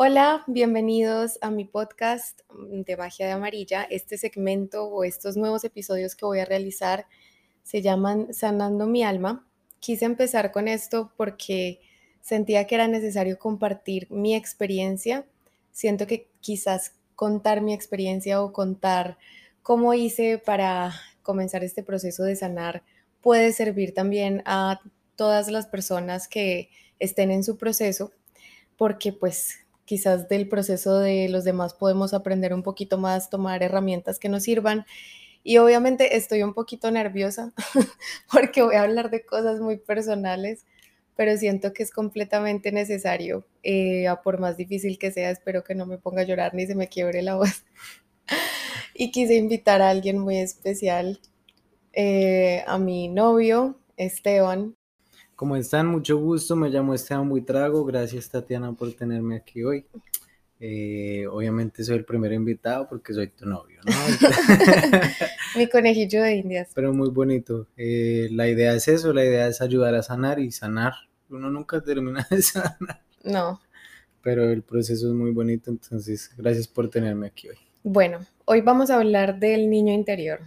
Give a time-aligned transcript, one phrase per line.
[0.00, 3.82] Hola, bienvenidos a mi podcast de Magia de Amarilla.
[3.82, 7.08] Este segmento o estos nuevos episodios que voy a realizar
[7.64, 9.44] se llaman Sanando mi alma.
[9.80, 11.80] Quise empezar con esto porque
[12.20, 15.26] sentía que era necesario compartir mi experiencia.
[15.72, 19.18] Siento que quizás contar mi experiencia o contar
[19.64, 20.94] cómo hice para
[21.24, 22.84] comenzar este proceso de sanar
[23.20, 24.80] puede servir también a
[25.16, 26.70] todas las personas que
[27.00, 28.12] estén en su proceso,
[28.76, 34.18] porque pues quizás del proceso de los demás podemos aprender un poquito más, tomar herramientas
[34.18, 34.84] que nos sirvan.
[35.42, 37.54] Y obviamente estoy un poquito nerviosa
[38.30, 40.66] porque voy a hablar de cosas muy personales,
[41.16, 45.86] pero siento que es completamente necesario, eh, por más difícil que sea, espero que no
[45.86, 47.64] me ponga a llorar ni se me quiebre la voz.
[48.94, 51.18] y quise invitar a alguien muy especial,
[51.94, 54.76] eh, a mi novio, Esteban,
[55.38, 55.86] ¿Cómo están?
[55.86, 59.86] Mucho gusto, me llamo Esteban Buitrago, gracias Tatiana por tenerme aquí hoy.
[60.58, 63.92] Eh, obviamente soy el primer invitado porque soy tu novio, ¿no?
[65.56, 66.70] Mi conejillo de indias.
[66.74, 67.68] Pero muy bonito.
[67.76, 70.94] Eh, la idea es eso, la idea es ayudar a sanar y sanar.
[71.30, 73.04] Uno nunca termina de sanar.
[73.22, 73.60] No.
[74.20, 77.58] Pero el proceso es muy bonito, entonces gracias por tenerme aquí hoy.
[77.84, 80.40] Bueno, hoy vamos a hablar del niño interior.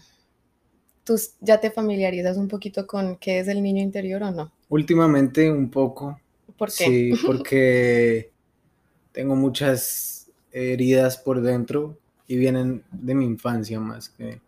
[1.04, 4.52] ¿Tú ya te familiarizas un poquito con qué es el niño interior o no?
[4.70, 6.20] Últimamente un poco.
[6.58, 6.86] ¿Por qué?
[6.86, 8.32] Sí, porque
[9.12, 14.40] tengo muchas heridas por dentro y vienen de mi infancia más que...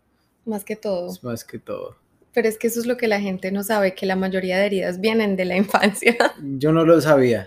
[0.44, 1.12] Más que todo.
[1.22, 1.96] Más que todo.
[2.34, 4.66] Pero es que eso es lo que la gente no sabe, que la mayoría de
[4.66, 6.16] heridas vienen de la infancia.
[6.42, 7.46] Yo no lo sabía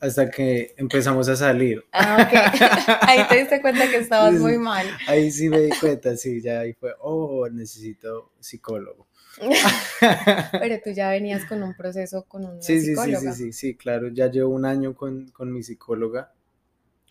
[0.00, 1.84] hasta que empezamos a salir.
[1.92, 2.98] Ah, ok.
[3.08, 4.86] Ahí te diste cuenta que estabas muy mal.
[5.06, 9.06] Ahí sí me di cuenta, sí, ya ahí fue, oh, necesito psicólogo.
[10.52, 13.20] Pero tú ya venías con un proceso con una sí, psicóloga.
[13.20, 14.08] Sí, sí, sí, sí, claro.
[14.08, 16.32] Ya llevo un año con, mi psicóloga.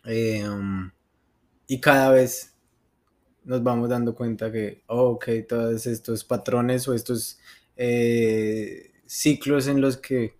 [0.06, 0.92] Em,
[1.68, 2.53] y cada vez
[3.46, 7.40] nos vamos dando cuenta que, oh, ok, todos estos patrones o estos
[7.76, 10.36] eh, ciclos en los que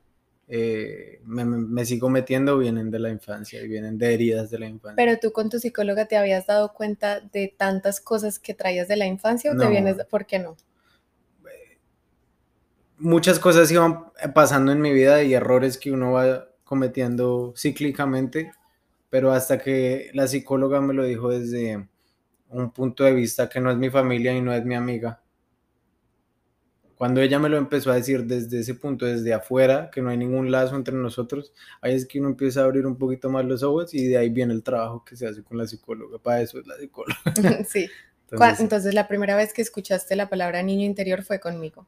[0.48, 4.96] eh, me, sigo metiendo vienen de la infancia y vienen de heridas de la infancia.
[4.96, 8.98] Pero tú con tu psicóloga te habías dado cuenta de tantas cosas que traías de
[8.98, 10.56] la infancia o te vienes, ¿por qué no?
[13.04, 18.54] muchas cosas iban pasando en mi vida y errores que uno va cometiendo cíclicamente,
[19.10, 21.88] pero hasta que la psicóloga me lo dijo desde
[22.54, 25.20] un punto de vista que no es mi familia y no es mi amiga.
[26.96, 30.18] Cuando ella me lo empezó a decir desde ese punto, desde afuera, que no hay
[30.18, 33.64] ningún lazo entre nosotros, ahí es que uno empieza a abrir un poquito más los
[33.64, 36.20] ojos y de ahí viene el trabajo que se hace con la psicóloga.
[36.20, 37.20] Para eso es la psicóloga.
[37.68, 37.90] Sí.
[38.32, 41.88] Entonces, Entonces la primera vez que escuchaste la palabra niño interior fue conmigo.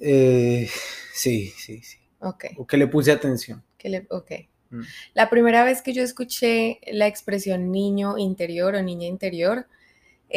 [0.00, 0.68] Eh,
[1.14, 1.98] sí, sí, sí.
[2.18, 2.46] Ok.
[2.56, 3.62] O que le puse atención.
[3.78, 4.32] Que le, ok.
[4.70, 4.80] Mm.
[5.14, 9.66] La primera vez que yo escuché la expresión niño interior o niña interior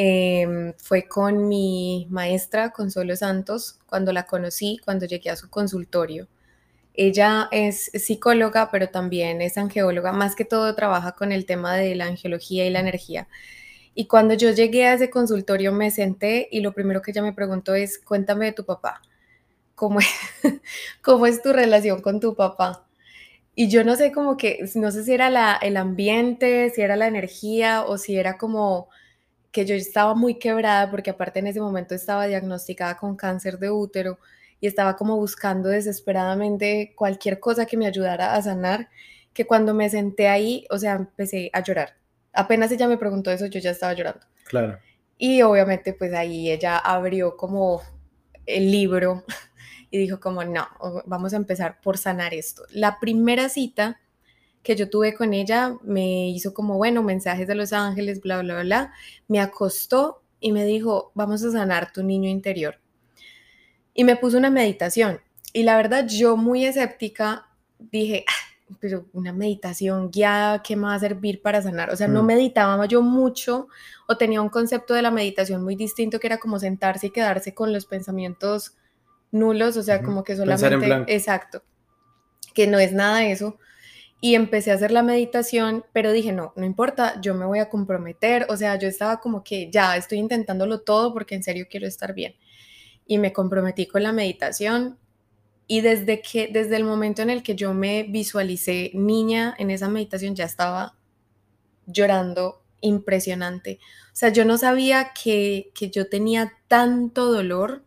[0.02, 6.28] em, fue con mi maestra Consuelo Santos, cuando la conocí, cuando llegué a su consultorio.
[6.94, 11.96] Ella es psicóloga, pero también es angeóloga, más que todo trabaja con el tema de
[11.96, 13.28] la angeología y la energía.
[13.96, 17.34] Y cuando yo llegué a ese consultorio me senté y lo primero que ella me
[17.34, 19.02] preguntó es, cuéntame de tu papá.
[19.80, 20.00] ¿cómo
[21.28, 22.86] es, tu relación con tu papá?
[23.56, 27.08] Y yo no sé como que, no sé si era el ambiente, si era la
[27.08, 28.90] energía o si era como
[29.52, 33.72] que yo estaba muy quebrada porque aparte en ese momento estaba diagnosticada con cáncer de
[33.72, 34.20] útero
[34.62, 38.90] y estaba como buscando desesperadamente cualquier cosa que me ayudara a sanar,
[39.34, 41.96] que cuando me senté ahí, o sea, empecé a llorar.
[42.34, 44.26] Apenas ella me preguntó eso, yo ya estaba llorando.
[44.46, 44.78] Claro.
[45.18, 47.82] Y obviamente pues ahí ella abrió como
[48.46, 49.24] el libro
[49.92, 50.68] y dijo como, no,
[51.06, 52.64] vamos a empezar por sanar esto.
[52.72, 54.00] La primera cita
[54.64, 58.62] que yo tuve con ella me hizo como, bueno, mensajes de los ángeles, bla, bla,
[58.62, 58.94] bla,
[59.28, 62.80] me acostó y me dijo, vamos a sanar tu niño interior.
[63.94, 65.20] Y me puso una meditación.
[65.54, 67.48] Y la verdad, yo muy escéptica
[67.80, 71.90] dije, ah, pero una meditación guiada, ¿qué me va a servir para sanar?
[71.90, 72.26] O sea, no mm.
[72.26, 73.68] meditaba yo mucho
[74.08, 77.54] o tenía un concepto de la meditación muy distinto que era como sentarse y quedarse
[77.54, 78.78] con los pensamientos
[79.32, 81.14] nulos, o sea, como que solamente...
[81.14, 81.64] Exacto,
[82.54, 83.58] que no es nada eso.
[84.22, 87.70] Y empecé a hacer la meditación, pero dije, no, no importa, yo me voy a
[87.70, 91.88] comprometer, o sea, yo estaba como que ya estoy intentándolo todo porque en serio quiero
[91.88, 92.36] estar bien.
[93.08, 95.00] Y me comprometí con la meditación
[95.68, 99.88] y desde que desde el momento en el que yo me visualicé niña en esa
[99.90, 100.98] meditación ya estaba
[101.86, 103.80] llorando impresionante.
[104.14, 107.86] O sea, yo no sabía que, que yo tenía tanto dolor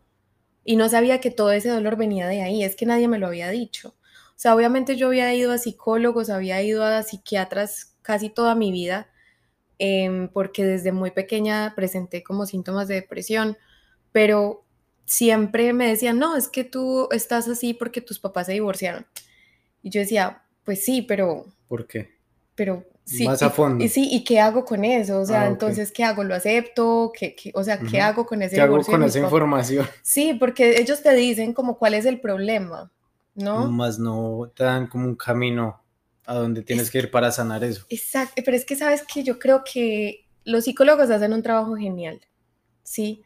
[0.64, 3.26] y no sabía que todo ese dolor venía de ahí, es que nadie me lo
[3.26, 3.96] había dicho.
[4.42, 8.72] O sea, obviamente yo había ido a psicólogos, había ido a psiquiatras casi toda mi
[8.72, 9.06] vida,
[9.78, 13.56] em, porque desde muy pequeña presenté como síntomas de depresión,
[14.10, 14.64] pero
[15.04, 19.06] siempre me decían, no, es que tú estás así porque tus papás se divorciaron.
[19.80, 21.46] Y yo decía, pues sí, pero...
[21.68, 22.10] ¿Por qué?
[22.56, 23.24] Pero sí.
[23.24, 23.84] Más a fondo.
[23.84, 25.20] Y, sí, ¿y qué hago con eso?
[25.20, 26.24] O sea, Ah, entonces, ¿qué hago?
[26.24, 27.12] ¿Lo acepto?
[27.16, 29.22] ¿Qué, qué- o sea, ¿qué hago con ese ¿Qué hago con esa papás?
[29.22, 29.86] información?
[30.02, 32.90] Sí, porque ellos te dicen como cuál es el problema,
[33.34, 33.70] ¿no?
[33.70, 35.82] Más no te dan como un camino
[36.26, 37.84] a donde tienes Es que ir para sanar eso.
[37.88, 42.20] Exacto, pero es que sabes que yo creo que los psicólogos hacen un trabajo genial,
[42.82, 43.22] ¿sí?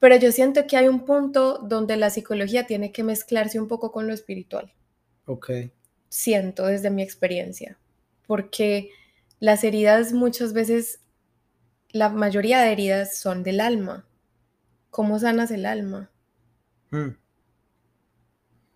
[0.00, 3.92] Pero yo siento que hay un punto donde la psicología tiene que mezclarse un poco
[3.92, 4.72] con lo espiritual,
[5.26, 5.50] Ok.
[6.08, 7.78] siento desde mi experiencia,
[8.26, 8.90] porque
[9.40, 11.00] las heridas muchas veces,
[11.90, 14.06] la mayoría de heridas son del alma.
[14.90, 16.10] ¿Cómo sanas el alma?
[16.92, 17.16] Mm,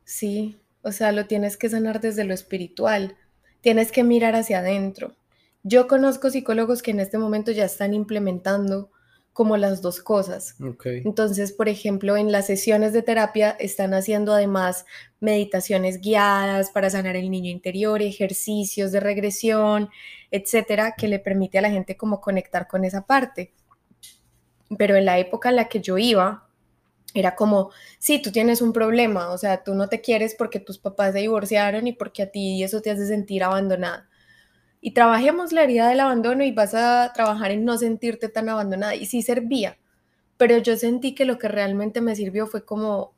[0.06, 3.16] Sí, o sea, lo tienes que sanar desde lo espiritual,
[3.60, 5.16] tienes que mirar hacia adentro.
[5.64, 8.92] Yo conozco psicólogos que en este momento ya están implementando
[9.32, 10.54] como las dos cosas.
[10.84, 14.86] Entonces, por ejemplo, en las sesiones de terapia están haciendo además
[15.18, 19.90] meditaciones guiadas para sanar el niño interior, ejercicios de regresión,
[20.30, 23.52] etcétera, que le permite a la gente como conectar con esa parte.
[24.78, 26.45] Pero en la época en la que yo iba,
[27.14, 30.78] era como, sí, tú tienes un problema, o sea, tú no te quieres porque tus
[30.78, 34.08] papás se divorciaron y porque a ti eso te hace sentir abandonada.
[34.80, 38.94] Y trabajemos la herida del abandono y vas a trabajar en no sentirte tan abandonada.
[38.94, 39.78] Y sí servía,
[40.36, 43.14] pero yo sentí que lo que realmente me sirvió fue como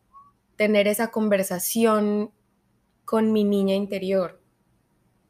[0.56, 2.32] tener esa conversación
[3.04, 4.40] con mi niña interior,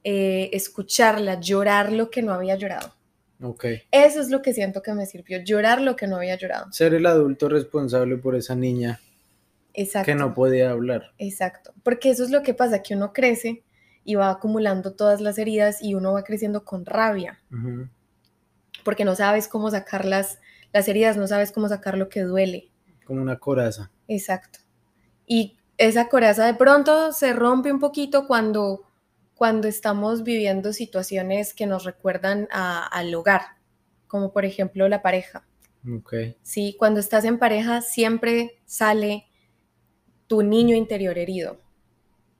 [0.04, 2.97] eh, escucharla, llorar lo que no había llorado.
[3.40, 3.64] Ok.
[3.90, 6.72] Eso es lo que siento que me sirvió, llorar lo que no había llorado.
[6.72, 9.00] Ser el adulto responsable por esa niña
[9.74, 10.06] Exacto.
[10.06, 11.12] que no podía hablar.
[11.18, 13.62] Exacto, porque eso es lo que pasa, que uno crece
[14.04, 17.40] y va acumulando todas las heridas y uno va creciendo con rabia,
[18.82, 20.40] porque no sabes cómo sacar las,
[20.72, 22.70] las heridas, no sabes cómo sacar lo que duele.
[23.04, 23.90] Como una coraza.
[24.08, 24.60] Exacto.
[25.26, 28.87] Y esa coraza de pronto se rompe un poquito cuando,
[29.38, 33.42] cuando estamos viviendo situaciones que nos recuerdan a- al hogar,
[34.08, 35.46] como por ejemplo la pareja.
[35.88, 36.12] Ok.
[36.42, 36.74] ¿sí?
[36.76, 39.26] Cuando estás en pareja siempre sale
[40.26, 41.60] tu niño interior herido,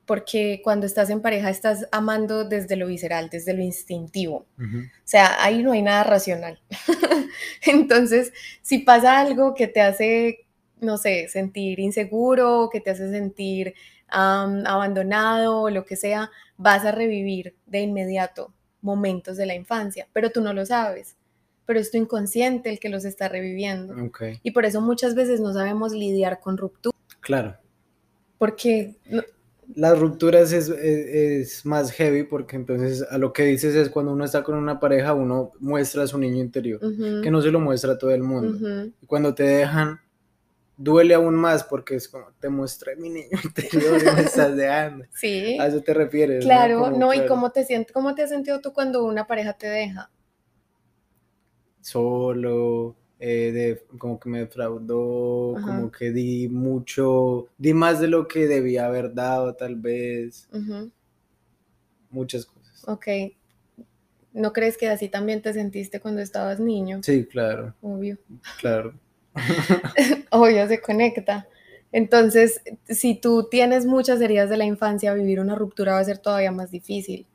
[0.05, 4.45] porque cuando estás en pareja estás amando desde lo visceral, desde lo instintivo.
[4.59, 6.59] O sea, ahí no hay nada racional.
[7.65, 10.47] Entonces, si pasa algo que te hace,
[10.81, 13.73] no sé, sentir inseguro, que te hace sentir
[14.11, 20.07] am, abandonado o lo que sea, vas a revivir de inmediato momentos de la infancia,
[20.13, 21.15] pero tú no lo sabes,
[21.65, 23.93] pero es tu inconsciente el que los está reviviendo.
[24.43, 27.55] Y por eso muchas veces no sabemos lidiar con ruptura, Claro.
[28.37, 29.23] porque no-
[29.75, 30.79] Las rupturas es, es-
[31.59, 34.79] es más heavy porque entonces a lo que dices es cuando uno está con una
[34.79, 36.79] pareja, uno muestra a su niño interior,
[37.21, 38.57] que no se lo muestra a todo el mundo.
[39.05, 39.99] cuando te dejan,
[40.79, 45.05] duele aún más porque es como, te mostré mi niño interior y me estás dejando.
[45.13, 46.45] Sí, A eso te refieres.
[46.45, 49.27] claro, Como, no, y claro, cómo te sientes, cómo te has sentido tú cuando una
[49.27, 50.09] pareja te deja.
[51.81, 55.65] Solo, eh, de, como que me defraudó, Ajá.
[55.65, 60.47] como que di mucho, di más de lo que debía haber dado, tal vez,
[62.09, 62.83] muchas cosas.
[62.87, 63.07] Ok.
[64.33, 66.99] ¿No crees que así también te sentiste cuando estabas niño?
[67.03, 68.17] Sí, claro, Obvio.
[68.59, 68.93] claro.
[70.31, 71.47] Obvio, se conecta.
[71.91, 76.19] Entonces, si tú tienes muchas heridas de la infancia, vivir una ruptura va a ser
[76.19, 77.25] todavía más difícil.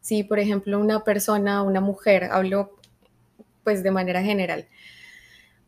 [0.00, 2.76] Si, por ejemplo, una persona, una mujer, hablo
[3.64, 4.66] pues de manera general,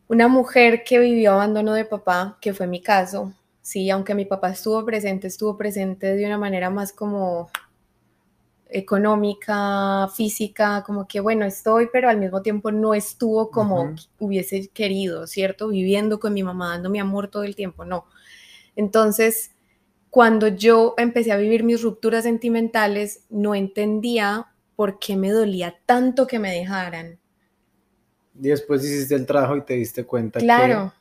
[0.07, 4.49] una mujer que vivió abandono de papá, que fue mi caso, sí, aunque mi papá
[4.49, 7.49] estuvo presente, estuvo presente de una manera más como
[8.71, 15.27] económica, física, como que bueno, estoy, pero al mismo tiempo no estuvo como hubiese querido,
[15.27, 15.69] ¿cierto?
[15.69, 18.05] Viviendo con mi mamá, dando mi amor todo el tiempo, no.
[18.75, 19.51] Entonces,
[20.09, 26.27] cuando yo empecé a vivir mis rupturas sentimentales, no entendía por qué me dolía tanto
[26.27, 27.19] que me dejaran.
[28.39, 30.93] Y después hiciste el trabajo y te diste cuenta que- Claro,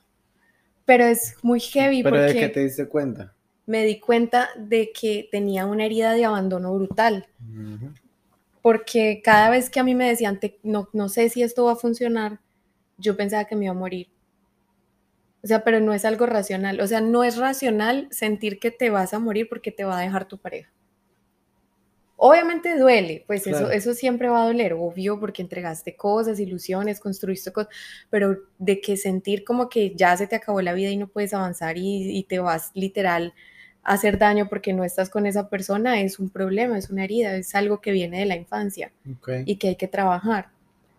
[0.85, 3.35] pero es muy heavy Pero de qué te diste cuenta.
[3.71, 7.27] Me di cuenta de que tenía una herida de abandono brutal.
[8.63, 11.73] Porque cada vez que a mí me decían, "Te- no, no sé si esto va
[11.73, 12.41] a funcionar,
[12.99, 14.09] yo pensaba que me iba a morir.
[15.43, 16.81] O sea, pero no es algo racional.
[16.81, 20.03] O sea, no es racional sentir que te vas a morir porque te va a
[20.03, 20.71] dejar tu pareja.
[22.23, 27.51] Obviamente duele, pues eso, eso siempre va a doler, obvio, porque entregaste cosas, ilusiones, construiste
[27.51, 27.73] cosas,
[28.11, 31.33] pero de que sentir como que ya se te acabó la vida y no puedes
[31.33, 33.33] avanzar y, y te vas literal
[33.83, 37.55] hacer daño porque no estás con esa persona es un problema, es una herida, es
[37.55, 38.93] algo que viene de la infancia
[39.47, 40.49] y que hay que trabajar.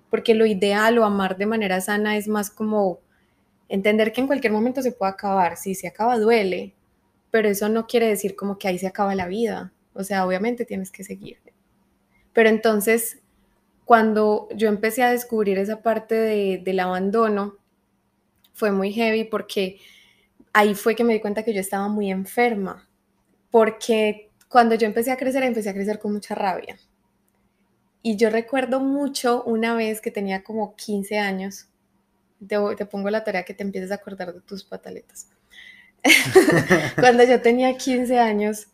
[0.10, 3.00] Porque lo ideal o amar de manera sana es más como
[3.70, 5.58] entender que en cualquier momento se puede acabar.
[5.58, 6.74] Si se acaba, duele,
[7.32, 9.72] pero eso no quiere decir como que ahí se acaba la vida.
[9.94, 11.38] O sea, obviamente tienes que seguir.
[12.34, 13.20] Pero entonces,
[13.86, 17.58] cuando yo empecé a descubrir esa parte de- del abandono,
[18.54, 19.80] fue muy heavy porque
[20.54, 22.88] ahí fue que me di cuenta que yo estaba muy enferma.
[23.50, 26.78] Porque cuando yo empecé a crecer, empecé a crecer con mucha rabia.
[28.02, 31.68] Y yo recuerdo mucho una vez que tenía como 15 años,
[32.46, 35.30] te, te pongo la tarea que te empieces a acordar de tus pataletas.
[37.00, 38.68] Cuando yo tenía 15 años,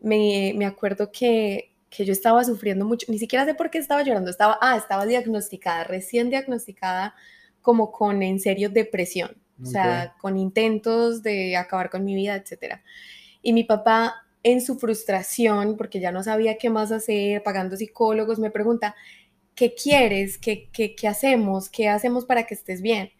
[0.00, 4.02] me, me acuerdo que, que yo estaba sufriendo mucho, ni siquiera sé por qué estaba
[4.02, 7.14] llorando, estaba, ah, estaba diagnosticada, recién diagnosticada
[7.62, 12.80] como con en serio depresión, o sea, con intentos de acabar con mi vida, etc.
[13.42, 18.38] Y mi papá en su frustración, porque ya no sabía qué más hacer, pagando psicólogos,
[18.38, 18.94] me pregunta,
[19.54, 20.38] ¿qué quieres?
[20.38, 21.70] ¿Qué, qué, qué hacemos?
[21.70, 23.10] ¿Qué hacemos para que estés bien?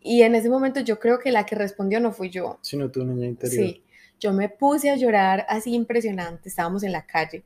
[0.00, 2.58] Y en ese momento yo creo que la que respondió no fui yo.
[2.62, 3.66] Sino tu niña interior.
[3.66, 3.82] Sí,
[4.18, 7.44] yo me puse a llorar así impresionante, estábamos en la calle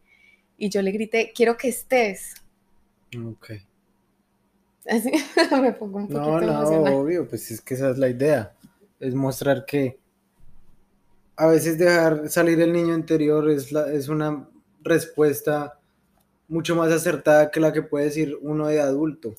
[0.58, 2.34] y yo le grité, quiero que estés.
[3.16, 3.52] Ok.
[4.88, 5.10] Así
[5.60, 6.94] me pongo un poquito No, no, emocional.
[6.94, 8.54] obvio, pues es que esa es la idea.
[9.00, 9.98] Es mostrar que
[11.36, 14.48] a veces dejar salir el niño interior es, la, es una
[14.82, 15.78] respuesta
[16.48, 19.34] mucho más acertada que la que puede decir uno de adulto.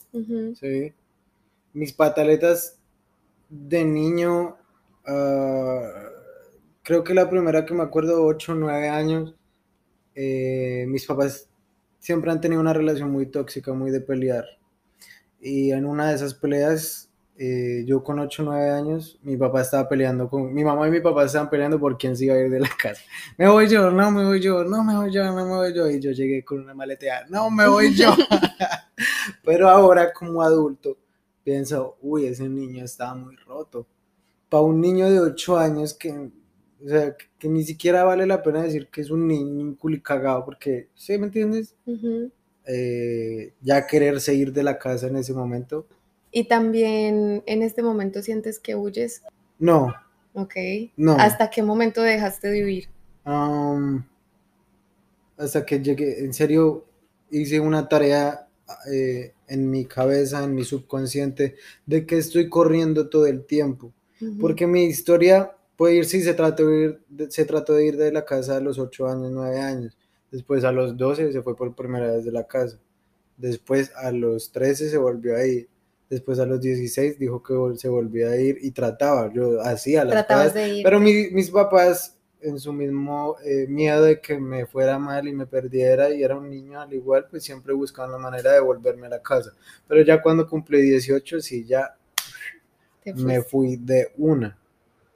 [0.59, 0.93] ¿sí?
[1.73, 2.77] Mis pataletas
[3.49, 4.57] de niño,
[5.05, 6.09] ah,
[6.83, 9.33] creo que la primera que me acuerdo, 8 o 9 años,
[10.15, 11.49] eh, mis papás
[11.99, 14.45] siempre han tenido una relación muy tóxica, muy de pelear.
[15.39, 19.61] Y en una de esas peleas, eh, yo con 8 o 9 años, mi papá
[19.61, 22.39] estaba peleando con, mi mamá y mi papá estaban peleando por quién se iba a
[22.39, 23.01] ir de la casa.
[23.37, 25.87] Me voy yo, no me voy yo, no me voy yo, no me voy yo.
[25.89, 28.09] Y yo llegué con una maleteada, no me voy yo.
[29.43, 30.97] Pero ahora como adulto,
[31.43, 33.87] pienso, uy, ese niño estaba muy roto.
[34.49, 38.41] Para un niño de 8 años que, o sea, que, que ni siquiera vale la
[38.41, 41.75] pena decir que es un niño un culicagado, porque, ¿sí me entiendes?
[41.85, 42.31] ujú.
[42.67, 45.87] Eh, ya quererse ir de la casa en ese momento.
[46.31, 49.23] Y también en este momento sientes que huyes,
[49.57, 49.93] No,
[50.33, 50.53] ¿ok?
[50.97, 51.13] no.
[51.13, 52.89] ¿Hasta qué momento dejaste de huir?
[53.25, 54.03] Um,
[55.37, 56.85] hasta que llegué, en serio,
[57.31, 58.47] hice una tarea
[58.91, 61.55] eh, en mi cabeza, en mi subconsciente,
[61.85, 63.93] de que estoy corriendo todo el tiempo.
[64.41, 68.11] Porque mi historia puede ir, sí, se trató de ir, se trató de ir de
[68.11, 69.96] la casa a los 8 años, 9 años.
[70.31, 72.77] Después a los 12 se fue por primera vez de la casa.
[73.37, 75.67] Después a los 13 se volvió a ir.
[76.09, 80.13] Después a los 16 dijo que se volvía a ir y trataba, yo hacía las
[80.45, 80.53] cosas.
[80.83, 85.33] Pero mi- mis papás, en su mismo eh, miedo de que me fuera mal y
[85.33, 89.07] me perdiera y era un niño al igual, pues siempre buscaban la manera de volverme
[89.07, 89.51] a la casa.
[89.87, 91.95] Pero ya cuando cumplí 18, sí, ya
[93.25, 94.57] me fui de una.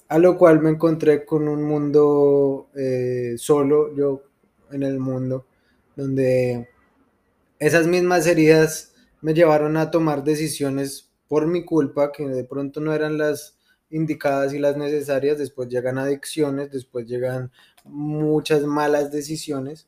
[0.09, 4.23] A lo cual me encontré con un mundo eh, solo, yo
[4.71, 5.45] en el mundo,
[5.95, 6.69] donde
[7.59, 12.93] esas mismas heridas me llevaron a tomar decisiones por mi culpa, que de pronto no
[12.93, 13.57] eran las
[13.89, 17.51] indicadas y las necesarias, después llegan adicciones, después llegan
[17.83, 19.87] muchas malas decisiones.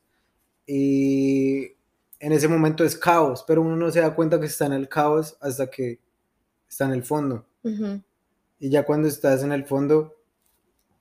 [0.66, 1.74] Y
[2.20, 4.88] en ese momento es caos, pero uno no se da cuenta que está en el
[4.88, 6.00] caos hasta que
[6.70, 7.46] está en el fondo.
[8.60, 10.16] Y ya cuando estás en el fondo,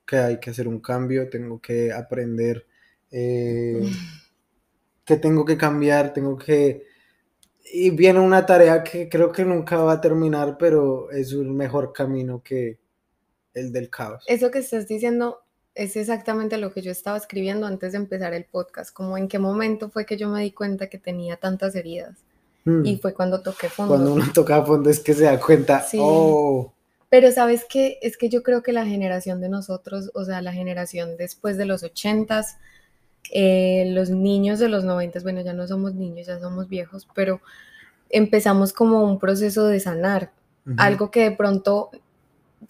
[0.05, 2.65] que hay que hacer un cambio, tengo que aprender,
[3.15, 3.89] eh,
[5.05, 6.83] que tengo que cambiar, tengo que...
[7.71, 11.93] Y viene una tarea que creo que nunca va a terminar, pero es un mejor
[11.93, 12.79] camino que
[13.53, 14.23] el del caos.
[14.27, 15.43] Eso que estás diciendo
[15.75, 19.39] es exactamente lo que yo estaba escribiendo antes de empezar el podcast, como en qué
[19.39, 22.17] momento fue que yo me di cuenta que tenía tantas heridas.
[22.65, 22.85] Mm.
[22.85, 23.93] Y fue cuando toqué fondo.
[23.93, 25.97] Cuando uno toca fondo es que se da cuenta, Sí.
[26.01, 26.73] oh,
[27.09, 30.53] Pero sabes qué, es que yo creo que la generación de nosotros, o sea, la
[30.53, 32.57] generación después de los ochentas,
[33.31, 37.41] eh, los niños de los noventas, bueno, ya no somos niños, ya somos viejos, pero
[38.09, 40.31] empezamos como un proceso de sanar,
[40.77, 41.89] algo que de pronto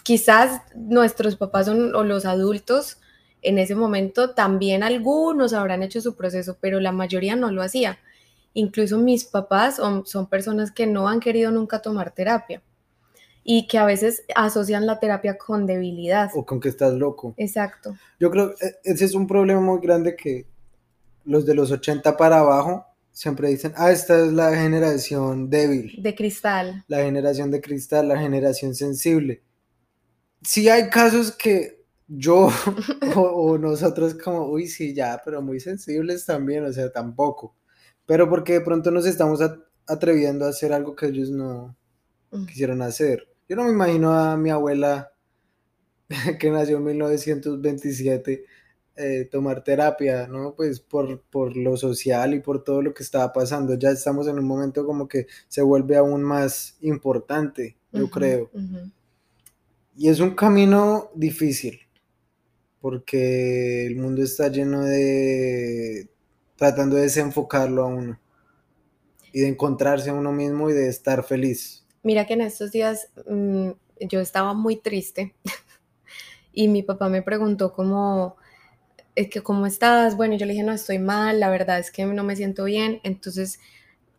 [0.04, 2.98] quizás nuestros papás son- o los adultos
[3.42, 8.00] en ese momento también algunos habrán hecho su proceso, pero la mayoría no lo hacía.
[8.54, 12.62] Incluso mis papás son, son personas que no han querido nunca tomar terapia
[13.44, 16.32] y que a veces asocian la terapia con debilidad.
[16.34, 17.34] o con que estás loco.
[17.38, 17.96] Exacto.
[18.20, 20.48] Yo creo que ese es un problema muy grande que
[21.26, 26.16] los de los 80 para abajo siempre dicen, ah, esta es la generación débil, De
[26.16, 26.84] cristal.
[26.88, 29.44] la generación de cristal, la generación sensible.
[30.42, 32.50] Sí hay casos que yo
[33.16, 37.56] o, nosotros como, uy, sí, ya, pero muy sensibles también, o sea, tampoco.
[38.06, 39.40] Pero porque de pronto nos estamos
[39.88, 41.78] atreviendo a hacer algo que ellos no
[42.32, 42.46] mm.
[42.46, 43.33] quisieron hacer.
[43.54, 45.14] Yo no me imagino a mi abuela
[46.40, 48.46] que nació en 1927
[48.96, 50.56] eh, tomar terapia, ¿no?
[50.56, 53.76] Pues por, por lo social y por todo lo que estaba pasando.
[53.76, 58.50] Ya estamos en un momento como que se vuelve aún más importante, yo creo.
[59.96, 61.80] Y es un camino difícil,
[62.82, 66.10] porque el mundo está lleno de
[66.56, 68.20] tratando de desenfocarlo a uno
[69.32, 71.83] y de encontrarse a uno mismo y de estar feliz.
[72.04, 75.36] Mira que en estos días mm, yo estaba muy triste
[76.54, 78.38] y mi papá me preguntó cómo
[79.16, 82.06] es que cómo estás, bueno, yo le dije, no, estoy mal, la verdad es que
[82.06, 83.60] no me siento bien, entonces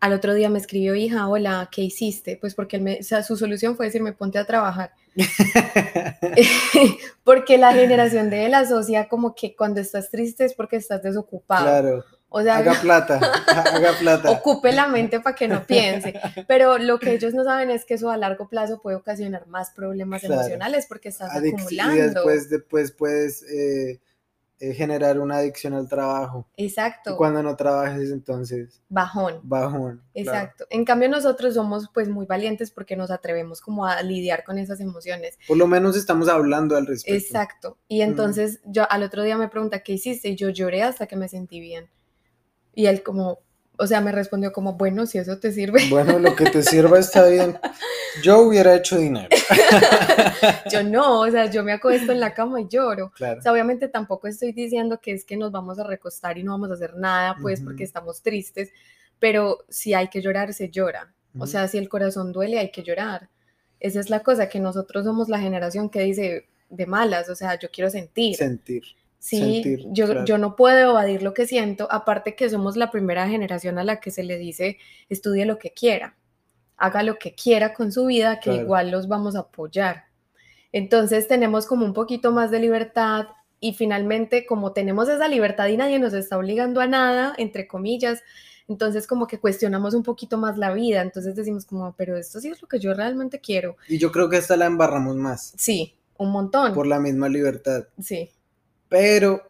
[0.00, 2.36] al otro día me escribió, hija, hola, ¿qué hiciste?
[2.36, 4.92] Pues porque él su solución fue decirme, ponte a trabajar.
[7.24, 11.64] porque la generación de él asocia como que cuando estás triste es porque estás desocupado.
[11.64, 12.04] Claro.
[12.36, 14.30] O sea, haga plata, haga plata.
[14.32, 16.14] Ocupe la mente para que no piense.
[16.48, 19.70] Pero lo que ellos no saben es que eso a largo plazo puede ocasionar más
[19.70, 21.94] problemas emocionales porque estás acumulando.
[21.94, 24.00] Y después, después puedes eh,
[24.58, 26.48] eh, generar una adicción al trabajo.
[26.56, 27.12] Exacto.
[27.12, 28.82] Y cuando no trabajes, entonces...
[28.88, 29.38] Bajón.
[29.44, 30.02] Bajón.
[30.12, 30.66] Exacto.
[30.70, 34.80] En cambio, nosotros somos pues muy valientes porque nos atrevemos como a lidiar con esas
[34.80, 35.38] emociones.
[35.46, 37.16] Por lo menos estamos hablando al respecto.
[37.16, 37.78] Exacto.
[37.86, 40.30] Y entonces yo al otro día me pregunta, ¿qué hiciste?
[40.30, 41.88] Y yo lloré hasta que me sentí bien.
[42.74, 43.40] Y él como,
[43.76, 45.82] o sea, me respondió como, bueno, si eso te sirve.
[45.90, 47.58] Bueno, lo que te sirva está bien.
[48.22, 49.28] Yo hubiera hecho dinero.
[50.70, 53.12] yo no, o sea, yo me acuesto en la cama y lloro.
[53.14, 56.52] O sea, obviamente tampoco estoy diciendo que es que nos vamos a recostar y no
[56.52, 58.70] vamos a hacer nada, pues, porque estamos tristes,
[59.18, 61.12] pero si hay que llorar, se llora.
[61.38, 63.28] O sea, si el corazón duele, hay que llorar.
[63.80, 67.58] Esa es la cosa, que nosotros somos la generación que dice de malas, o sea,
[67.58, 68.36] yo quiero sentir.
[68.36, 68.82] Sentir.
[69.24, 73.78] Sí, yo, yo no puedo evadir lo que siento, aparte que somos la primera generación
[73.78, 74.76] a la que se le dice
[75.08, 76.14] estudie lo que quiera,
[76.76, 80.08] haga lo que quiera con su vida, que igual los vamos a apoyar.
[80.72, 83.28] Entonces tenemos como un poquito más de libertad
[83.60, 88.22] y finalmente como tenemos esa libertad y nadie nos está obligando a nada, entre comillas,
[88.68, 92.48] entonces como que cuestionamos un poquito más la vida, entonces decimos como, pero esto sí
[92.48, 93.78] es lo que yo realmente quiero.
[93.88, 95.54] Y yo creo que esta la embarramos más.
[95.56, 96.74] Sí, un montón.
[96.74, 97.84] Por la misma libertad.
[97.98, 98.28] Sí.
[98.88, 99.42] Pero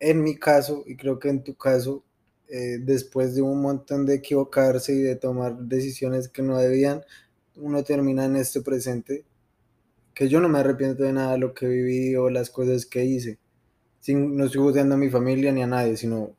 [0.00, 2.04] en mi caso, y creo que en tu caso,
[2.48, 7.02] eh, después de un montón de equivocarse y de tomar decisiones que no debían,
[7.56, 9.24] uno termina en este presente,
[10.14, 13.04] que yo no me arrepiento de nada de lo que viví o las cosas que
[13.04, 13.38] hice.
[14.00, 16.36] Sin, no estoy juzgando a mi familia ni a nadie, sino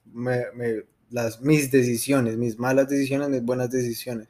[1.09, 4.29] las, mis decisiones, mis malas decisiones, mis buenas decisiones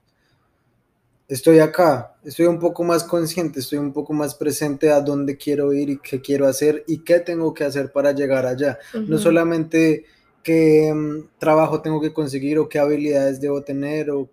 [1.28, 5.74] estoy acá, estoy un poco más consciente, estoy un poco más presente a dónde quiero
[5.74, 8.80] ir y qué quiero hacer y qué tengo que hacer para llegar allá.
[8.94, 10.06] No solamente
[10.44, 14.30] qué mm, trabajo tengo que conseguir o qué habilidades debo tener o,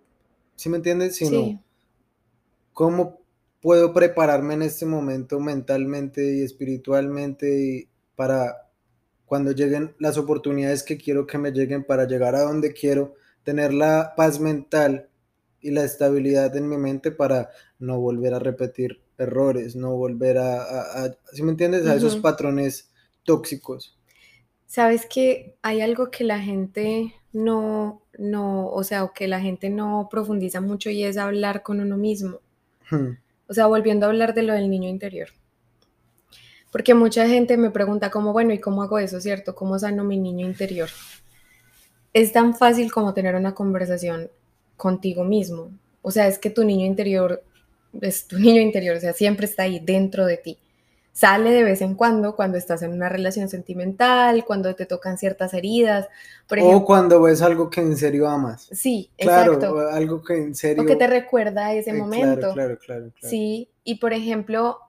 [0.55, 1.17] ¿sí me entiendes?
[1.17, 1.61] Sino
[2.71, 3.19] cómo
[3.61, 8.69] puedo prepararme en este momento mentalmente y espiritualmente para
[9.25, 13.73] cuando lleguen las oportunidades que quiero que me lleguen para llegar a donde quiero, tener
[13.73, 15.09] la paz mental
[15.65, 17.49] y la estabilidad en mi mente para
[17.79, 21.87] no volver a repetir errores, no volver a, ¿sí me entiendes?
[21.87, 22.91] A esos patrones
[23.23, 23.97] tóxicos.
[24.67, 29.71] Sabes que hay algo que la gente no, no, o sea, o que la gente
[29.71, 32.41] no profundiza mucho y es hablar con uno mismo.
[32.91, 33.17] Hmm.
[33.47, 35.29] O sea, volviendo a hablar de lo del niño interior.
[36.71, 39.55] Porque mucha gente me pregunta como, bueno, ¿y cómo hago eso, cierto?
[39.55, 40.89] ¿Cómo sano mi niño interior?
[42.13, 44.29] Es tan fácil como tener una conversación
[44.77, 45.71] contigo mismo.
[46.01, 47.43] O sea, es que tu niño interior
[48.01, 50.57] es tu niño interior, o sea, siempre está ahí dentro de ti.
[51.13, 55.53] Sale de vez en cuando cuando estás en una relación sentimental, cuando te tocan ciertas
[55.53, 56.09] heridas.
[56.45, 58.67] Por ejemplo, o cuando ves algo que en serio amas.
[58.73, 59.79] Sí, claro, exacto.
[59.91, 60.83] algo que en serio.
[60.83, 62.51] O que te recuerda a ese eh, momento.
[62.51, 64.79] Claro, claro, claro, Sí, y por ejemplo,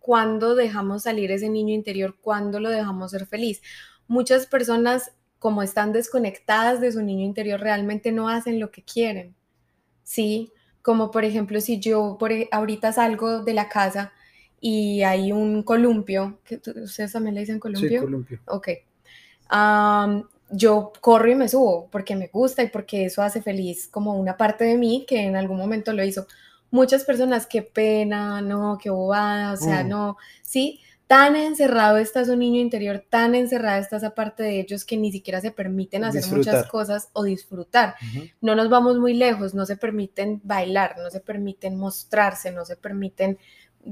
[0.00, 3.62] cuando dejamos salir ese niño interior, cuando lo dejamos ser feliz.
[4.08, 5.12] Muchas personas
[5.46, 9.32] como están desconectadas de su niño interior, realmente no hacen lo que quieren.
[10.02, 10.50] ¿Sí?
[10.82, 14.12] Como por ejemplo, si yo por, e, ahorita salgo de la casa
[14.60, 18.00] y hay un columpio, que ¿ustedes también le dicen columpio?
[18.00, 18.40] Sí, columpio.
[18.46, 18.68] Ok.
[20.50, 24.36] yo corro y me subo porque me gusta y porque eso hace feliz como una
[24.36, 26.26] parte de mí que en algún momento lo hizo.
[26.72, 29.88] Muchas personas, qué pena, no, qué bobada, o sea, mm.
[29.88, 34.84] no, sí, tan encerrado está su niño interior, tan encerrada está esa parte de ellos
[34.84, 37.94] que ni siquiera se permiten hacer muchas cosas o disfrutar.
[38.40, 42.76] No nos vamos muy lejos, no se permiten bailar, no se permiten mostrarse, no se
[42.76, 43.38] permiten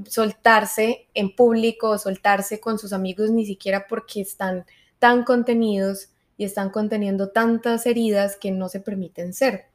[0.09, 4.65] soltarse en público, soltarse con sus amigos, ni siquiera porque están
[4.99, 9.67] tan contenidos y están conteniendo tantas heridas que no se permiten ser.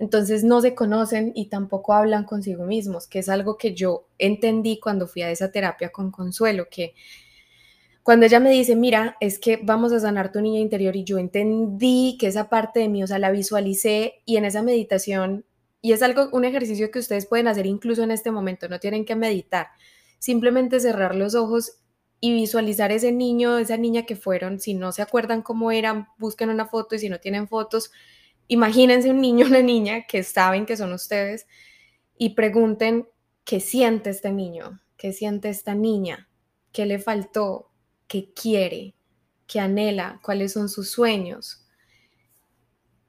[0.00, 4.80] Entonces no se conocen y tampoco hablan consigo mismos, que es algo que yo entendí
[4.80, 6.94] cuando fui a esa terapia con Consuelo, que
[8.02, 11.18] cuando ella me dice, mira, es que vamos a sanar tu niña interior y yo
[11.18, 15.44] entendí que esa parte de mí, o sea, la visualicé y en esa meditación,
[15.82, 19.04] y es algo, un ejercicio que ustedes pueden hacer incluso en este momento, no tienen
[19.04, 19.66] que meditar,
[20.18, 21.74] simplemente cerrar los ojos
[22.20, 26.48] y visualizar ese niño, esa niña que fueron, si no se acuerdan cómo eran, busquen
[26.48, 27.92] una foto y si no tienen fotos,
[28.50, 31.46] imagínense un niño, una niña que saben que son ustedes
[32.18, 33.08] y pregunten
[33.44, 36.28] qué siente este niño, qué siente esta niña,
[36.72, 37.70] qué le faltó,
[38.08, 38.96] qué quiere,
[39.46, 41.64] qué anhela, cuáles son sus sueños,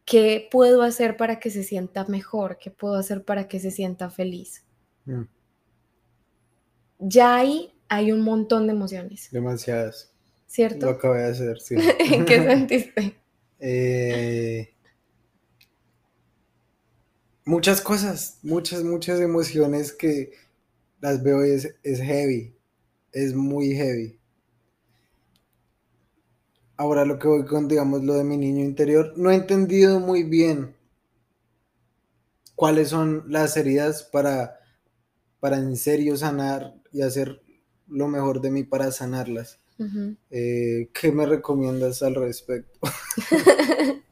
[0.05, 4.11] qué puedo hacer para que se sienta mejor, qué puedo hacer para que se sienta
[4.11, 4.63] feliz.
[5.05, 5.23] Mm.
[6.99, 9.29] Ya ahí hay un montón de emociones.
[9.31, 10.13] Demasiadas.
[10.45, 10.85] ¿Cierto?
[10.85, 11.75] Lo acabé de hacer, sí.
[11.99, 13.17] ¿En qué sentiste?
[13.63, 14.73] Eh,
[17.45, 20.31] muchas cosas, muchas, muchas emociones que
[20.99, 22.55] las veo y es, es heavy,
[23.11, 24.19] es muy heavy.
[26.77, 30.23] Ahora lo que voy con, digamos, lo de mi niño interior, no he entendido muy
[30.23, 30.75] bien
[32.55, 34.59] cuáles son las heridas para,
[35.39, 37.41] para en serio sanar y hacer
[37.87, 39.59] lo mejor de mí para sanarlas.
[40.29, 42.79] Eh, ¿Qué me recomiendas al respecto?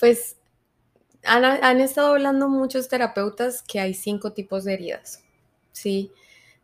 [0.00, 0.36] pues
[1.26, 5.22] han, estado hablando muchos terapeutas que hay cinco tipos de heridas,
[5.72, 6.12] ¿sí?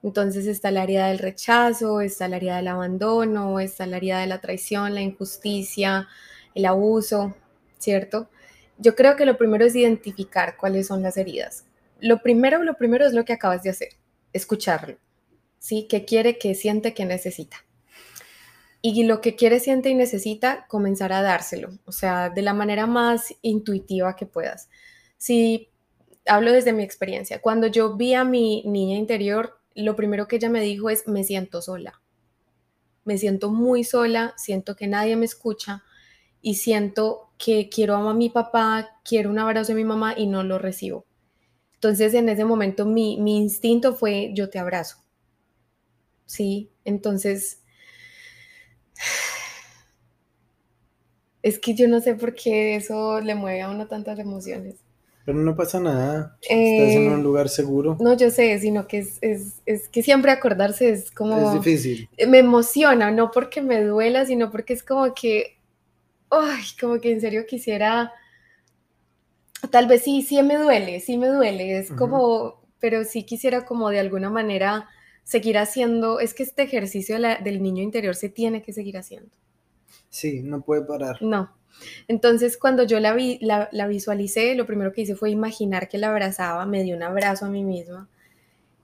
[0.03, 4.27] Entonces está la herida del rechazo, está la herida del abandono, está la herida de
[4.27, 6.09] la traición, la injusticia,
[6.55, 7.35] el abuso,
[7.79, 8.29] ¿cierto?
[8.79, 11.65] Yo creo que lo primero es identificar cuáles son las heridas.
[12.01, 13.91] Lo primero, lo primero es lo que acabas de hacer,
[14.33, 14.97] escucharlo,
[15.59, 15.87] ¿sí?
[15.89, 17.59] ¿Qué quiere, qué siente, qué necesita?
[18.85, 22.89] Y lo que quiere, siente y necesita, comenzar a dárselo, o sea, de la manera
[22.89, 24.69] más intuitiva que puedas.
[25.17, 25.71] Si
[26.27, 30.51] hablo desde mi experiencia, cuando yo vi a mi niña interior, lo primero que ella
[30.51, 32.03] me dijo es, me siento sola,
[33.05, 35.85] me siento muy sola, siento que nadie me escucha
[36.41, 40.43] y siento que quiero a mi papá, quiero un abrazo de mi mamá y no
[40.43, 41.07] lo recibo.
[41.75, 44.99] Entonces en ese momento mi, mi instinto fue, yo te abrazo.
[46.27, 47.62] Sí, entonces
[51.43, 54.77] es que yo no sé por qué eso le mueve a uno tantas emociones.
[55.25, 56.37] Pero no pasa nada.
[56.43, 57.97] Estás en un eh, lugar seguro.
[58.01, 61.55] No, yo sé, sino que es, que siempre acordarse es como.
[61.55, 62.09] Es difícil.
[62.29, 65.59] Me emociona, no porque me duela, sino porque es como que.
[66.31, 68.13] Ay, como que en serio quisiera.
[69.71, 71.79] Tal vez sí, sí me duele, sí me duele.
[71.79, 72.61] Es como.
[72.81, 74.89] Pero sí quisiera como de alguna manera
[75.25, 79.31] seguir haciendo, es que este ejercicio del niño interior se tiene que seguir haciendo.
[80.13, 81.23] Sí, no puede parar.
[81.23, 81.51] No.
[82.07, 86.11] Entonces, cuando yo la, vi, la, visualicé, lo primero que hice fue imaginar que la
[86.11, 88.11] abrazaba, me dio un abrazo a mí misma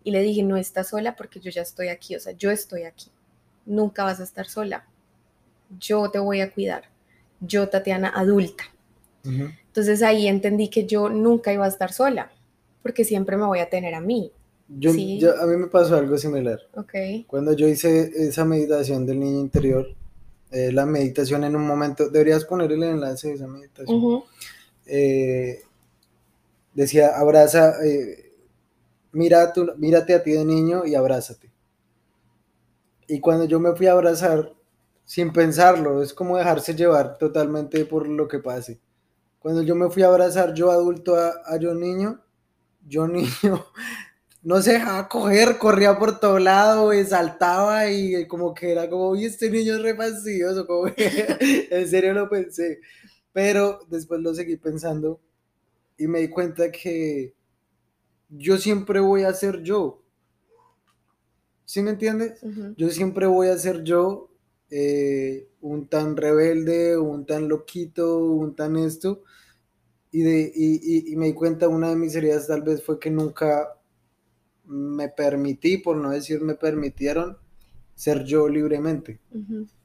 [0.02, 2.84] y le dije, no estás sola porque yo ya estoy aquí, o sea, yo estoy
[2.84, 3.10] aquí.
[3.66, 4.86] Nunca vas a estar sola.
[5.78, 6.84] Yo te voy a cuidar.
[7.40, 8.64] Yo, Tatiana, adulta.
[9.22, 12.32] Entonces ahí entendí que yo nunca iba a estar sola,
[12.82, 14.32] porque siempre me voy a tener a mí.
[14.68, 16.60] Yo, a mí me pasó algo similar.
[16.74, 17.24] Okay.
[17.24, 19.94] Cuando yo hice esa meditación del niño interior,
[20.50, 24.22] eh, la meditación en un momento, deberías poner el enlace de esa meditación.
[24.86, 25.60] Eh,
[26.72, 28.32] decía, abraza, eh,
[29.12, 31.50] mira tu, mírate a ti de niño y abrázate.
[33.06, 34.54] Y cuando yo me fui a abrazar,
[35.04, 38.80] sin pensarlo, es como dejarse llevar totalmente por lo que pase.
[39.38, 42.20] Cuando yo me fui a abrazar, yo adulto a, a yo niño,
[42.86, 43.64] yo niño
[44.42, 49.10] no se dejaba coger, corría por todo lado, y saltaba y como que era como,
[49.10, 52.80] uy, este niño es re fastidioso, como en serio lo pensé.
[53.32, 55.20] Pero después lo seguí pensando
[55.98, 57.34] y me di cuenta que
[58.30, 60.02] yo siempre voy a ser yo.
[61.64, 62.40] ¿Sí me entiendes?
[62.76, 64.30] Yo siempre voy a ser yo,
[64.70, 69.22] eh, un tan rebelde, un tan loquito, un tan esto.
[70.12, 73.10] Y, de, y, y me di cuenta, una de mis heridas tal vez fue que
[73.10, 73.77] nunca
[74.68, 77.38] me permití, por no decir me permitieron,
[77.94, 79.18] ser yo libremente.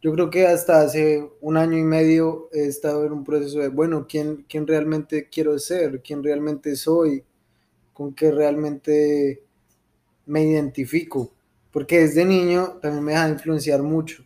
[0.02, 3.70] Yo creo que hasta hace un año y medio he estado en un proceso de,
[3.70, 6.02] bueno, ¿quién, quién realmente quiero ser?
[6.04, 7.24] ¿Quién realmente soy?
[7.92, 9.42] ¿Con qué realmente
[10.28, 11.32] me identifico?
[11.72, 14.24] Porque desde niño también me deja influenciar mucho,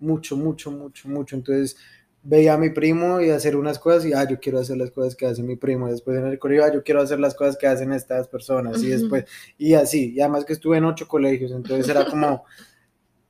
[0.00, 1.36] mucho, mucho, mucho, mucho.
[1.36, 1.76] Entonces,
[2.22, 5.16] veía a mi primo y hacer unas cosas y, ah, yo quiero hacer las cosas
[5.16, 7.66] que hace mi primo, después en el colegio, ah, yo quiero hacer las cosas que
[7.66, 9.24] hacen estas personas, y después,
[9.58, 12.44] y así, y además que estuve en ocho colegios, entonces era como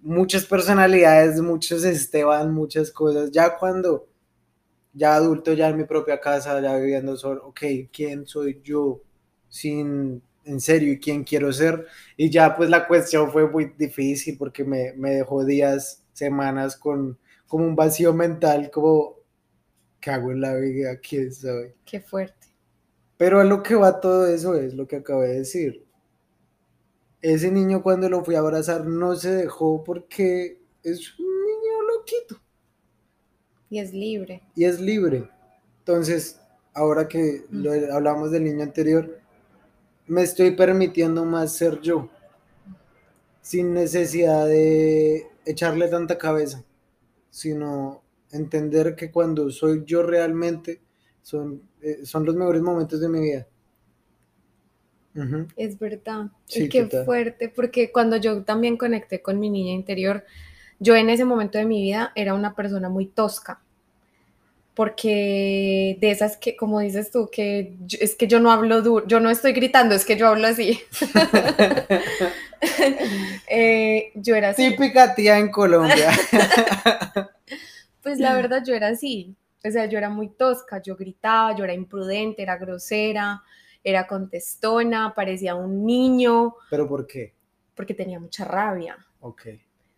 [0.01, 4.09] muchas personalidades, muchos Esteban, muchas cosas, ya cuando,
[4.93, 7.61] ya adulto, ya en mi propia casa, ya viviendo solo, ok,
[7.93, 9.01] ¿quién soy yo?
[9.49, 11.87] Sin, en serio, ¿y quién quiero ser?
[12.17, 17.19] Y ya pues la cuestión fue muy difícil porque me, me dejó días, semanas con
[17.53, 19.19] como un vacío mental, como,
[20.01, 20.99] ¿qué hago en la vida?
[21.07, 21.75] ¿Quién soy?
[21.85, 22.47] Qué fuerte.
[23.19, 25.85] Pero a lo que va todo eso es lo que acabé de decir.
[27.21, 32.41] Ese niño cuando lo fui a abrazar no se dejó porque es un niño loquito.
[33.69, 34.43] Y es libre.
[34.55, 35.29] Y es libre.
[35.81, 36.41] Entonces,
[36.73, 37.93] ahora que mm.
[37.93, 39.21] hablamos del niño anterior,
[40.07, 42.09] me estoy permitiendo más ser yo,
[43.43, 46.65] sin necesidad de echarle tanta cabeza
[47.33, 50.83] sino entender que cuando soy yo realmente
[51.23, 53.47] son, eh, son los mejores momentos de mi vida.
[55.57, 56.27] Es verdad.
[56.47, 60.25] Sí, qué fuerte, porque cuando yo también conecté con mi niña interior,
[60.79, 63.61] yo en ese momento de mi vida era una persona muy tosca.
[64.75, 69.21] Porque de esas que, como dices tú, que es que yo no hablo duro, yo
[69.21, 70.81] no estoy gritando, es que yo hablo así.
[73.55, 74.71] Eh, yo era así.
[74.71, 76.11] Típica tía en Colombia.
[78.03, 79.37] pues la verdad yo era así.
[79.65, 83.43] O sea, yo era muy tosca, yo gritaba, yo era imprudente, era grosera,
[83.85, 86.55] era contestona, parecía un niño.
[86.71, 87.35] ¿Pero por qué?
[87.75, 88.97] Porque tenía mucha rabia.
[89.21, 89.49] Ok.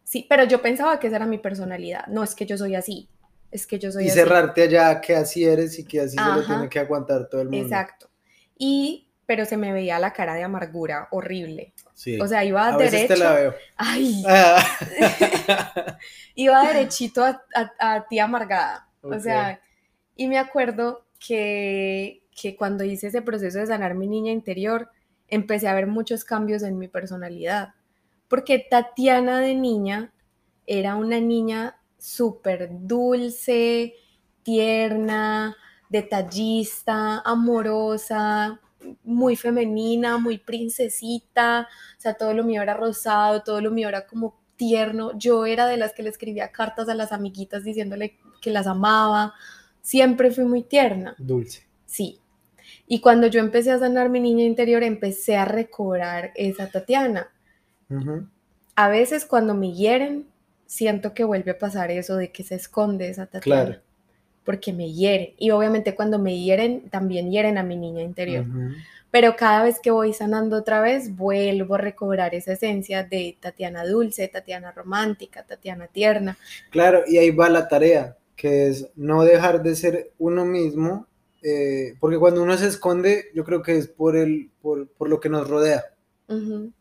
[0.03, 2.07] Sí, pero yo pensaba que esa era mi personalidad.
[2.09, 3.09] No, es que yo soy así.
[3.50, 6.44] Es que yo soy y cerrarte allá que así eres y que así se lo
[6.44, 7.64] tiene que aguantar todo el mundo.
[7.64, 8.11] Exacto.
[8.59, 11.72] Y, pero se me veía la cara de amargura horrible.
[12.20, 13.16] O sea, iba a derecho.
[13.16, 13.54] la veo.
[13.76, 14.24] Ay.
[16.35, 17.42] Iba derechito a,
[17.78, 18.88] a, ti amargada.
[19.02, 19.61] O sea,
[20.16, 24.90] y me acuerdo que, que cuando hice ese proceso de sanar mi niña interior,
[25.28, 27.74] empecé a ver muchos cambios en mi personalidad.
[28.28, 30.12] Porque Tatiana de niña
[30.66, 33.94] era una niña súper dulce,
[34.42, 35.57] tierna,
[35.88, 38.61] detallista, amorosa,
[39.03, 44.07] muy femenina, muy princesita, o sea, todo lo mío era rosado, todo lo mío era
[44.07, 45.16] como tierno.
[45.18, 49.35] Yo era de las que le escribía cartas a las amiguitas diciéndole que las amaba.
[49.83, 51.14] Siempre fui muy tierna.
[51.18, 51.66] Dulce.
[51.87, 52.20] Sí.
[52.87, 57.29] Y cuando yo empecé a sanar mi niña interior, empecé a recobrar esa Tatiana.
[58.75, 60.27] A veces cuando me hieren,
[60.66, 63.64] siento que vuelve a pasar eso de que se esconde esa Tatiana.
[63.64, 63.93] Claro
[64.44, 65.35] porque me hieren.
[65.38, 68.44] Y obviamente cuando me hieren, también hieren a mi niña interior.
[69.11, 73.87] Pero cada vez que voy sanando otra vez, vuelvo a recobrar esa esencia de Tatiana
[73.87, 76.37] dulce, Tatiana romántica, Tatiana tierna.
[76.70, 81.07] Claro, y ahí va la tarea, que es no dejar de ser uno mismo,
[81.42, 85.20] eh, porque cuando uno se esconde, yo creo que es por, el, por, por lo
[85.20, 85.85] que nos rodea.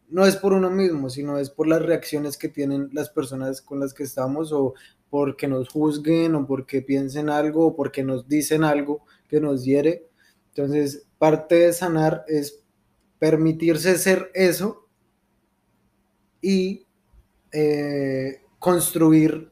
[0.09, 3.79] No es por uno mismo, sino es por las reacciones que tienen las personas con
[3.79, 4.73] las que estamos o
[5.13, 10.07] porque nos juzguen o porque piensen algo o porque nos dicen algo que nos hiere.
[10.47, 12.63] Entonces, parte de sanar es
[13.19, 14.87] permitirse ser eso
[16.41, 16.87] y
[17.51, 19.51] eh, construir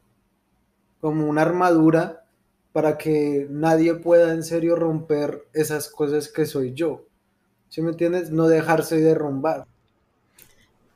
[1.00, 2.24] como una armadura
[2.72, 7.06] para que nadie pueda en serio romper esas cosas que soy yo.
[7.68, 8.32] ¿Sí me entiendes?
[8.32, 9.64] No dejarse derrumbar.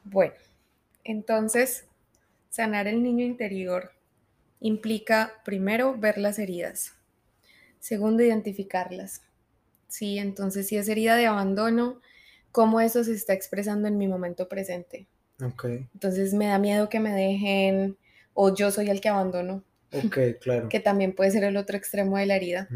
[0.03, 0.35] Bueno,
[1.05, 1.87] entonces,
[2.51, 3.93] sanar el niño interior
[4.67, 6.93] implica primero ver las heridas,
[7.79, 9.23] segundo identificarlas.
[9.89, 12.01] Sí, entonces si es herida de abandono,
[12.53, 15.07] cómo eso se está expresando en mi momento presente.
[15.41, 15.87] Okay.
[15.95, 17.97] Entonces me da miedo que me dejen
[18.35, 19.63] o yo soy el que abandono.
[19.93, 20.69] Ok, claro.
[20.69, 22.69] que también puede ser el otro extremo de la herida.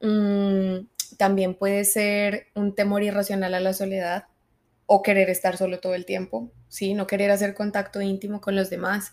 [0.00, 0.86] Mm,
[1.18, 4.24] también puede ser un temor irracional a la soledad
[4.86, 6.94] o querer estar solo todo el tiempo, ¿sí?
[6.94, 9.12] No querer hacer contacto íntimo con los demás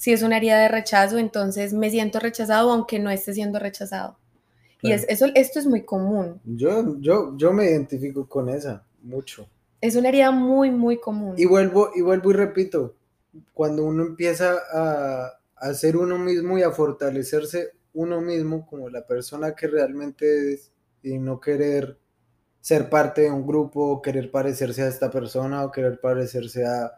[0.00, 4.16] si es una herida de rechazo, entonces me siento rechazado aunque no esté siendo rechazado.
[4.80, 6.40] Y es, eso, esto es muy común.
[6.42, 9.46] Yo, yo, yo me identifico con esa mucho.
[9.78, 11.34] Es una herida muy, muy común.
[11.36, 12.94] Y vuelvo y, vuelvo y repito,
[13.52, 19.06] cuando uno empieza a, a ser uno mismo y a fortalecerse uno mismo como la
[19.06, 21.98] persona que realmente es y no querer
[22.62, 26.94] ser parte de un grupo, querer parecerse a esta persona o querer parecerse a,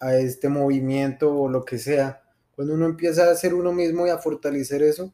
[0.00, 2.21] a este movimiento o lo que sea,
[2.54, 5.12] cuando uno empieza a ser uno mismo y a fortalecer eso,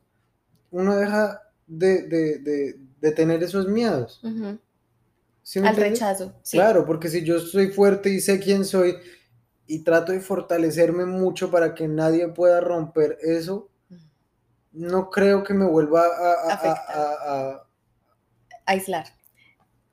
[0.71, 2.77] uno deja de,
[3.17, 4.21] tener esos miedos.
[5.69, 6.35] Al rechazo.
[6.59, 8.97] Claro, porque si yo soy fuerte y sé quién soy
[9.67, 13.71] y trato de fortalecerme mucho para que nadie pueda romper eso,
[14.73, 17.67] no creo que me vuelva a, a- a- a-
[18.67, 19.07] aislar.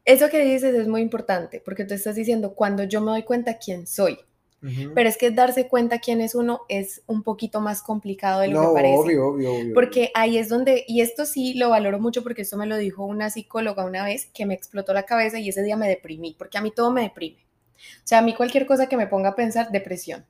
[0.03, 3.57] Eso que dices es muy importante, porque tú estás diciendo, cuando yo me doy cuenta
[3.57, 4.19] quién soy,
[4.63, 4.93] Ujú.
[4.95, 8.53] pero es que darse cuenta quién es uno es un poquito más complicado de lo
[8.55, 8.95] no, que parece.
[8.97, 9.73] obvio, obvio, obvio.
[9.75, 13.05] Porque ahí es donde, y esto sí lo valoro mucho porque esto me lo dijo
[13.05, 16.57] una psicóloga una vez que me explotó la cabeza y ese día me deprimí, porque
[16.57, 17.45] a mí todo me deprime.
[17.77, 20.25] O sea, a mí cualquier cosa que me ponga a pensar, depresión.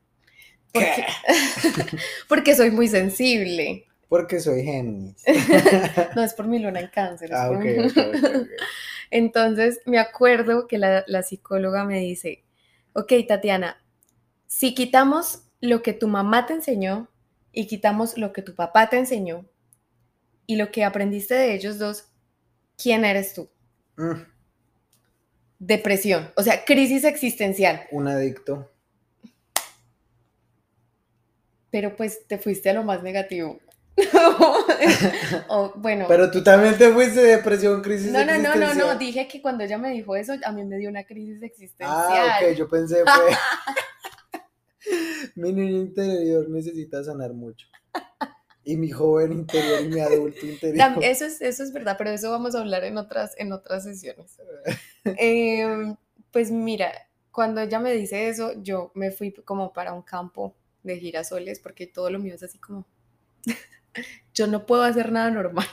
[0.74, 1.06] Porque,
[2.28, 3.86] porque soy muy sensible.
[4.10, 5.24] Porque soy Géminis.
[6.16, 7.30] No es por mi luna en cáncer.
[7.34, 8.50] ah, por ok, mi- ok, ok, ok.
[9.12, 12.44] Entonces me acuerdo que la, la psicóloga me dice,
[12.94, 13.82] ok, Tatiana,
[14.48, 17.10] si quitamos lo que tu mamá te enseñó
[17.52, 19.46] y quitamos lo que tu papá te enseñó
[20.46, 22.06] y lo que aprendiste de ellos dos,
[22.78, 23.50] ¿quién eres tú?
[23.98, 24.22] Mm,
[25.60, 27.88] Depresión, o sea, crisis existencial.
[27.92, 28.70] un adicto.
[31.72, 33.60] Pero pues te fuiste a lo más negativo.
[35.48, 38.96] o, bueno, Pero tú también te fuiste de depresión, crisis no, no, no, no, no,
[38.96, 41.90] dije que cuando ella me dijo eso, a mí me dio una crisis existencial.
[41.90, 43.32] Ah, ok, yo pensé fue...
[45.36, 47.68] mi niño interior necesita sanar mucho.
[48.64, 50.98] Y mi joven interior y mi adulto interior.
[51.02, 54.40] Eso es, eso es verdad, pero eso vamos a hablar en otras, en otras sesiones.
[55.04, 55.96] Em,
[56.32, 56.92] pues mira,
[57.32, 61.86] cuando ella me dice eso, yo me fui como para un campo de girasoles porque
[61.86, 62.88] todo lo mío es así como,
[64.34, 65.68] yo no puedo hacer nada normal.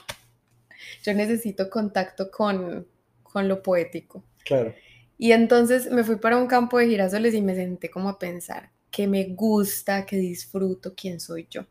[1.03, 2.87] Yo necesito contacto con,
[3.23, 4.23] con lo poético.
[4.45, 4.75] Claro.
[5.17, 8.72] Y entonces me fui para un campo de girasoles y me senté como a pensar
[8.93, 11.67] que me gusta, que disfruto quién soy yo.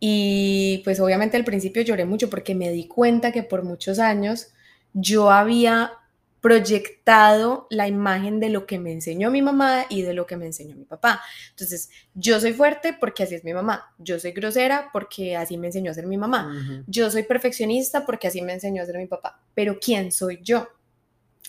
[0.00, 4.48] Y pues obviamente al principio lloré mucho porque me di cuenta que por muchos años
[4.92, 5.92] yo había
[6.40, 10.44] proyectado la imagen de lo que me enseñó mi mamá y de lo que me
[10.44, 11.22] enseñó mi papá.
[11.50, 13.94] Entonces, yo soy fuerte porque así es mi mamá.
[13.96, 16.84] Yo soy grosera porque así me enseñó a ser mi mamá.
[16.86, 19.40] Yo soy perfeccionista porque así me enseñó a ser mi papá.
[19.54, 20.68] Pero ¿quién soy yo?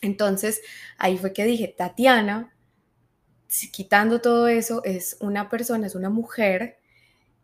[0.02, 0.62] Entonces,
[0.98, 2.55] ahí fue que dije, Tatiana,
[3.72, 6.80] quitando todo eso, es una persona, es una mujer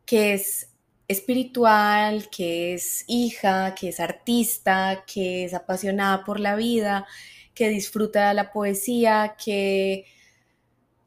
[0.06, 0.70] que es
[1.08, 7.06] espiritual, que es hija, que es artista, que es apasionada por la vida,
[7.54, 10.06] que disfruta de la poesía, que,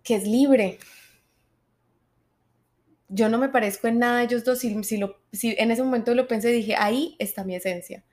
[0.03, 0.79] que es libre.
[3.09, 4.59] Yo no me parezco en nada de ellos dos.
[4.59, 8.05] Si, si lo, si en ese momento lo pensé, dije, ahí está mi esencia.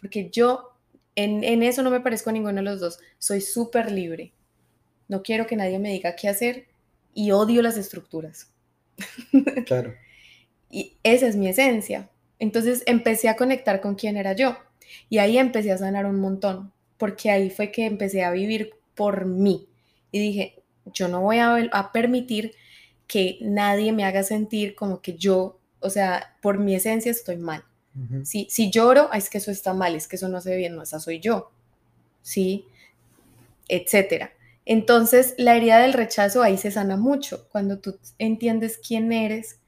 [0.00, 0.76] Porque yo
[1.16, 2.98] en, en eso no me parezco a ninguno de los dos.
[3.18, 4.32] Soy súper libre.
[5.10, 6.68] No quiero que nadie me diga qué hacer
[7.14, 8.52] y odio las estructuras.
[9.66, 9.94] Claro.
[10.70, 12.10] Y esa es mi esencia.
[12.38, 14.56] Entonces empecé a conectar con quién era yo.
[15.08, 19.26] Y ahí empecé a sanar un montón, porque ahí fue que empecé a vivir por
[19.26, 19.68] mí.
[20.12, 22.52] Y dije, yo no voy a, a permitir
[23.06, 27.64] que nadie me haga sentir como que yo, o sea, por mi esencia estoy mal.
[27.96, 28.24] Ujú.
[28.24, 30.56] Si, si lloro, "Ay, es que eso está mal, es que eso no se ve
[30.58, 31.50] bien, no, esa soy yo.
[32.22, 32.66] ¿Sí?
[33.68, 34.32] Etcétera.
[34.70, 37.48] Entonces, la herida del rechazo ahí se sana mucho.
[37.50, 39.58] Cuando tú entiendes quién eres,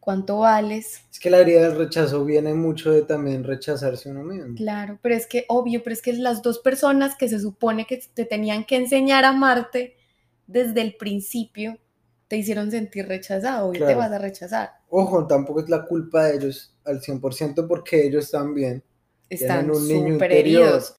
[0.00, 1.02] cuánto vales.
[1.12, 4.54] Es que la herida del rechazo viene mucho de también rechazarse uno mismo.
[4.56, 8.02] Claro, pero es que obvio, pero es que las dos personas que se supone que
[8.14, 9.98] te tenían que enseñar a amarte
[10.46, 11.76] desde el principio
[12.26, 13.98] te hicieron sentir rechazado y te Claro.
[13.98, 14.70] vas a rechazar.
[14.88, 18.82] Ojo, tampoco es la culpa de ellos al 100% porque ellos también.
[19.28, 20.96] Están súper heridos.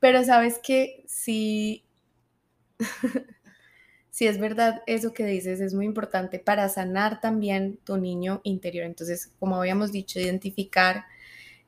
[0.00, 1.84] Pero sabes que sí,
[4.10, 8.86] sí es verdad eso que dices, es muy importante para sanar también tu niño interior.
[8.86, 11.04] Entonces, como habíamos dicho, identificar,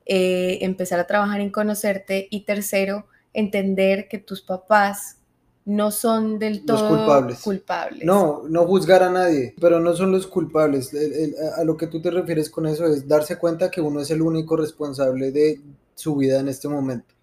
[0.07, 5.19] eh, empezar a trabajar en conocerte y tercero, entender que tus papás
[5.67, 7.43] no son del Los todo culpables.
[7.43, 8.07] culpables.
[8.07, 10.95] No, no juzgar a nadie, pero no son los culpables.
[10.95, 14.01] El- el- a lo que tú te refieres con eso es darse cuenta que uno
[14.01, 15.61] es el único responsable de
[15.97, 17.16] su vida en este momento.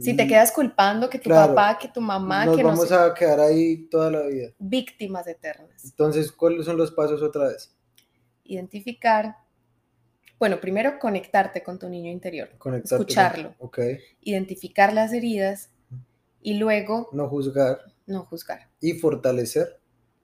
[0.00, 1.54] Si te quedas culpando que tu Claro.
[1.54, 4.50] papá, que tu mamá, Nos que no vamos sé, a quedar ahí toda la vida.
[4.58, 5.84] víctimas eternas.
[5.84, 7.72] Entonces, ¿cuáles son los pasos otra vez?
[8.48, 9.36] identificar,
[10.38, 12.94] bueno, primero conectarte con tu niño interior, Conectarte.
[13.02, 13.54] Escucharlo.
[13.58, 13.78] Ok.
[14.20, 15.70] identificar las heridas
[16.42, 19.80] y luego No juzgar no juzgar y fortalecer.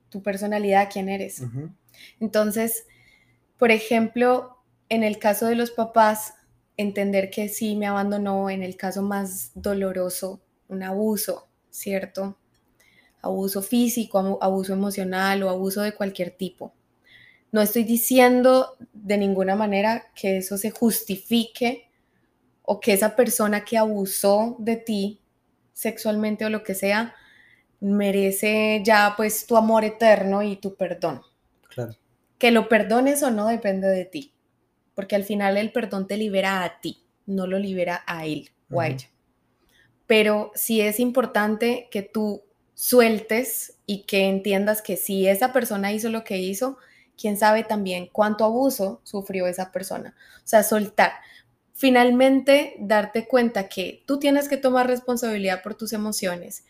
[0.09, 1.43] tu personalidad, quién eres.
[2.21, 2.87] Entonces,
[3.59, 4.57] por ejemplo,
[4.89, 6.35] en el caso de los papás,
[6.83, 12.39] entender que sí me abandonó, en el caso más doloroso, un abuso, ¿cierto?
[13.22, 16.74] Abuso físico, abu- abuso emocional o abuso de cualquier tipo.
[17.53, 21.91] No estoy diciendo de ninguna manera que eso se justifique
[22.62, 25.20] o que esa persona que abusó de ti
[25.72, 27.14] sexualmente o lo que sea
[27.80, 31.22] merece ya pues tu amor eterno y tu perdón.
[31.68, 31.95] Claro.
[32.39, 34.32] Que lo perdones o no depende de ti.
[34.95, 38.80] Porque al final el perdón te libera a ti, no lo libera a él o
[38.80, 39.09] a ella.
[40.07, 42.43] Pero sí es importante que tú
[42.74, 46.78] sueltes y que entiendas que si esa persona hizo lo que hizo,
[47.16, 50.14] quién sabe también cuánto abuso sufrió esa persona.
[50.38, 51.12] O sea, soltar.
[51.72, 56.64] Finalmente, darte cuenta que tú tienes que tomar responsabilidad por tus emociones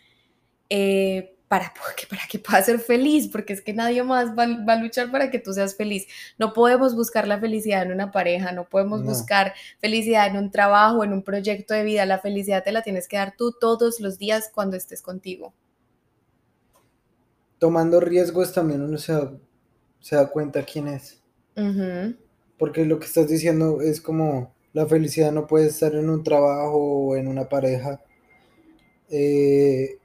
[0.69, 4.75] eh, para, que, para que puedas ser feliz, porque es que nadie más va, a
[4.77, 6.07] luchar para que tú seas feliz.
[6.39, 11.03] No podemos buscar la felicidad en una pareja, no podemos buscar felicidad en un trabajo,
[11.03, 12.07] en un proyecto de vida.
[12.07, 15.53] La felicidad te la tienes que dar tú todos los días cuando estés contigo.
[17.59, 19.13] Tomando riesgos también uno se
[19.99, 21.21] se da cuenta quién es.
[22.57, 26.79] Porque lo que estás diciendo es como la felicidad no puede estar en un trabajo
[26.79, 28.01] o en una pareja.
[29.11, 29.99] Eh,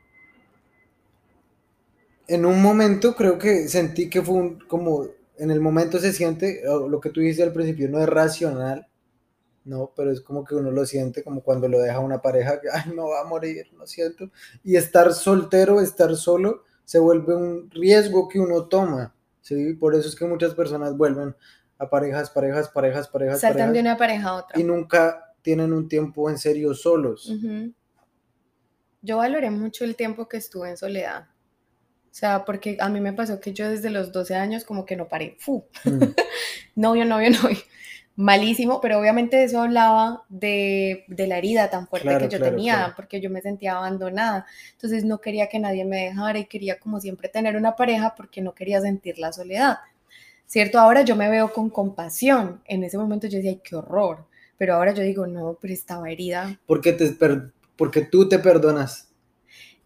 [2.28, 5.08] en un momento creo que sentí que fue un, como
[5.38, 8.86] en el momento se siente, lo que tú dices al principio no es racional,
[9.64, 12.68] no, pero es como que uno lo siente como cuando lo deja una pareja, que,
[12.72, 14.30] ay, no va a morir, lo siento.
[14.64, 19.14] Y estar soltero, estar solo, se vuelve un riesgo que uno toma.
[19.40, 19.74] ¿sí?
[19.74, 21.36] Por eso es que muchas personas vuelven
[21.78, 23.40] a parejas, parejas, parejas, parejas.
[23.40, 24.58] Saltan de una pareja a otra.
[24.58, 27.30] Y nunca tienen un tiempo en serio solos.
[29.02, 31.28] Yo valoré mucho el tiempo que estuve en soledad.
[32.18, 34.96] O sea, porque a mí me pasó que yo desde los 12 años como que
[34.96, 35.36] no paré.
[35.38, 35.64] ¡Fu!
[35.84, 36.02] Mm.
[36.74, 37.58] novio, novio, novio
[38.16, 43.30] malísimo, pero obviamente eso hablaba de, la herida tan fuerte que yo tenía, porque yo
[43.30, 44.44] me sentía abandonada.
[44.72, 48.40] Entonces no quería que nadie me dejara y quería como siempre tener una pareja porque
[48.40, 49.78] no quería sentir la soledad.
[50.46, 50.80] ¿Cierto?
[50.80, 52.60] Ahora yo me veo con compasión.
[52.64, 54.26] En ese momento yo decía, ay, qué horror.
[54.56, 56.58] Pero ahora yo digo, no, pero estaba herida.
[56.66, 57.16] Porque, te,
[57.76, 59.07] porque tú te perdonas.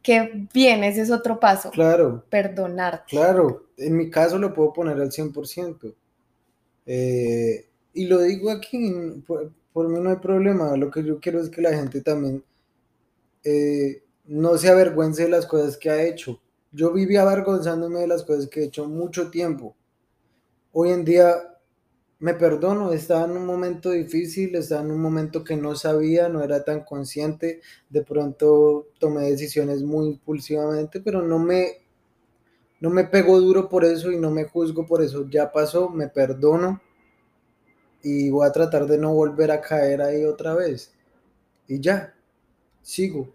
[0.03, 1.71] Qué bien, ese es otro paso.
[1.71, 2.25] Claro.
[2.29, 3.05] Perdonar.
[3.09, 5.95] Claro, en mi caso lo puedo poner al 100%.
[6.87, 11.49] Eh, y lo digo aquí, por, mí no hay problema, lo que yo quiero es
[11.49, 12.43] que la gente también
[13.45, 16.41] eh, no se avergüence de las cosas que ha hecho.
[16.73, 19.77] Yo viví avergonzándome de las cosas que he hecho mucho tiempo.
[20.73, 21.52] Hoy en día
[22.23, 26.41] me perdono, estaba en un momento difícil, estaba en un momento que no sabía, no
[26.45, 27.61] era tan consciente,
[27.91, 31.83] de pronto tomé decisiones muy impulsivamente, pero no me,
[32.79, 36.07] no me pego duro por eso y no me juzgo por eso, ya pasó, me
[36.07, 36.81] perdono
[38.05, 40.95] y voy a tratar de no volver a caer ahí otra vez.
[41.67, 42.15] Y ya,
[42.83, 43.35] sigo.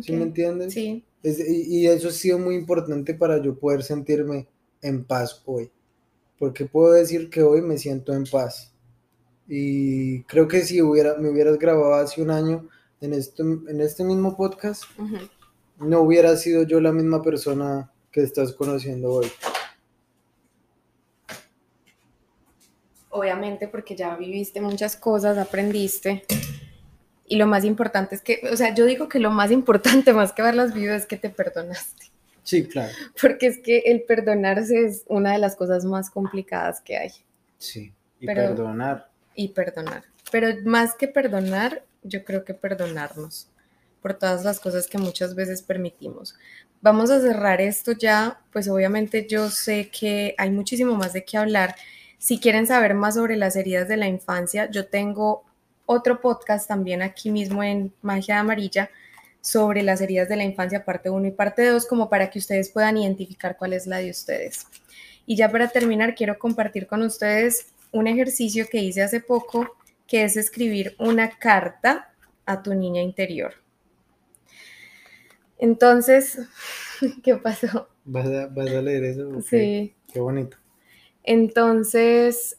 [0.00, 0.72] ¿Sí me entiendes?
[0.72, 1.04] Sí.
[1.22, 4.48] y, eso ha sido muy importante para yo poder sentirme
[4.80, 5.70] en paz hoy.
[6.42, 8.74] Porque puedo decir que hoy me siento en paz.
[9.46, 12.68] Y creo que si hubiera, me hubieras grabado hace un año
[13.00, 14.82] en este, en este mismo podcast,
[15.78, 19.30] no hubiera sido yo la misma persona que estás conociendo hoy.
[23.10, 26.24] obviamente porque ya viviste muchas cosas, aprendiste.
[27.24, 30.32] Y lo más importante es que, o sea, yo digo que lo más importante más
[30.32, 32.11] que haberlas vivido es que te perdonaste.
[32.42, 32.92] Sí, claro.
[33.20, 37.10] Porque es que el perdonarse es una de las cosas más complicadas que hay.
[37.58, 39.08] Sí, y perdonar.
[39.34, 40.04] Y perdonar.
[40.30, 43.48] Pero más que perdonar, yo creo que perdonarnos
[44.00, 46.34] por todas las cosas que muchas veces permitimos.
[46.80, 51.36] Vamos a cerrar esto ya, pues obviamente yo sé que hay muchísimo más de qué
[51.36, 51.76] hablar
[52.22, 55.42] si quieren saber más sobre las heridas de la infancia, yo tengo
[55.86, 58.90] otro podcast también aquí mismo en Magia Amarilla
[59.42, 62.70] sobre las heridas de la infancia, parte 1 y parte 2, como para que ustedes
[62.70, 64.66] puedan identificar cuál es la de ustedes.
[65.26, 69.76] Y ya para terminar, quiero compartir con ustedes un ejercicio que hice hace poco,
[70.06, 72.14] que es escribir una carta
[72.46, 73.54] a tu niña interior.
[75.58, 76.38] Entonces,
[77.22, 77.88] ¿qué pasó?
[78.04, 79.40] ¿Vas a, leer eso?
[79.42, 79.94] Sí.
[80.12, 80.56] Qué bonito.
[81.24, 82.56] Entonces,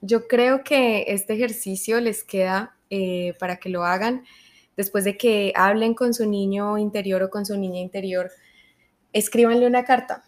[0.00, 4.24] yo creo que este ejercicio les queda eh, para que lo hagan
[4.76, 8.30] después de que hablen con su niño interior o con su niña interior.
[9.12, 10.24] Escríbanle una carta,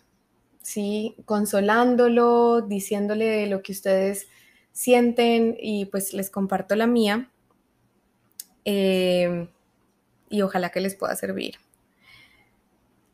[0.62, 1.16] ¿sí?
[1.24, 4.28] Consolándolo, diciéndole lo que ustedes
[4.72, 7.30] sienten y pues les comparto la mía.
[8.64, 9.48] Eh,
[10.30, 11.56] y ojalá que les pueda servir.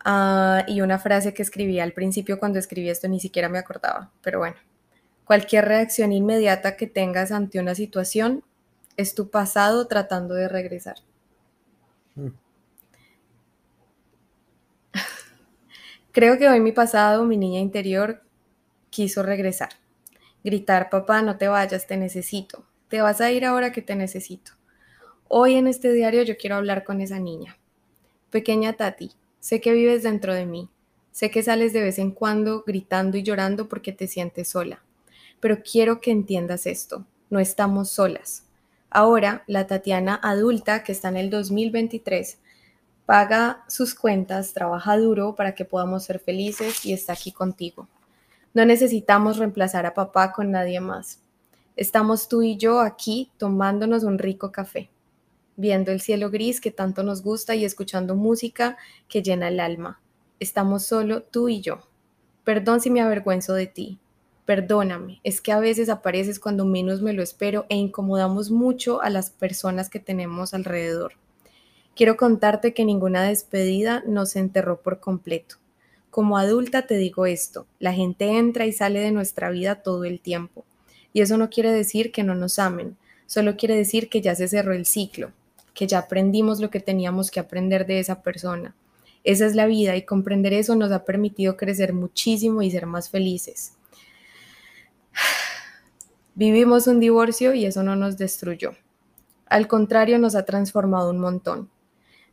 [0.04, 4.10] Ah, y una frase que escribí al principio cuando escribí esto ni siquiera me acordaba,
[4.22, 4.56] pero bueno.
[5.24, 8.42] Cualquier reacción inmediata que tengas ante una situación
[8.96, 10.96] es tu pasado tratando de regresar.
[16.12, 18.22] Creo que hoy mi pasado, mi niña interior,
[18.90, 19.70] quiso regresar.
[20.44, 22.64] Gritar, papá, no te vayas, te necesito.
[22.88, 24.52] Te vas a ir ahora que te necesito.
[25.28, 27.58] Hoy en este diario yo quiero hablar con esa niña.
[28.30, 30.68] Pequeña Tati, Sé que vives dentro de mí.
[31.12, 34.84] Sé que sales de vez en cuando gritando y llorando porque te sientes sola.
[35.40, 38.44] pero quiero que entiendas esto, no estamos solas.
[38.90, 42.38] Ahora, la Tatiana adulta que está en el 2023
[43.06, 47.88] paga sus cuentas, trabaja duro para que podamos ser felices y está aquí contigo.
[48.52, 51.20] No necesitamos reemplazar a papá con nadie más.
[51.76, 54.90] Estamos tú y yo aquí tomándonos un rico café,
[55.56, 58.76] viendo el cielo gris que tanto nos gusta y escuchando música
[59.08, 60.00] que llena el alma.
[60.40, 61.88] Estamos solo tú y yo.
[62.44, 63.98] Perdón si me avergüenzo de ti.
[64.50, 69.08] Perdóname, es que a veces apareces cuando menos me lo espero e incomodamos mucho a
[69.08, 71.12] las personas que tenemos alrededor.
[71.94, 75.54] Quiero contarte que ninguna despedida nos enterró por completo.
[76.10, 80.18] Como adulta te digo esto, la gente entra y sale de nuestra vida todo el
[80.18, 80.64] tiempo.
[81.12, 82.96] Y eso no quiere decir que no nos amen,
[83.26, 85.30] solo quiere decir que ya se cerró el ciclo,
[85.74, 88.74] que ya aprendimos lo que teníamos que aprender de esa persona.
[89.22, 93.10] Esa es la vida y comprender eso nos ha permitido crecer muchísimo y ser más
[93.10, 93.74] felices.
[96.34, 98.72] Vivimos un divorcio y eso no nos destruyó.
[99.46, 101.70] Al contrario, nos ha transformado un montón.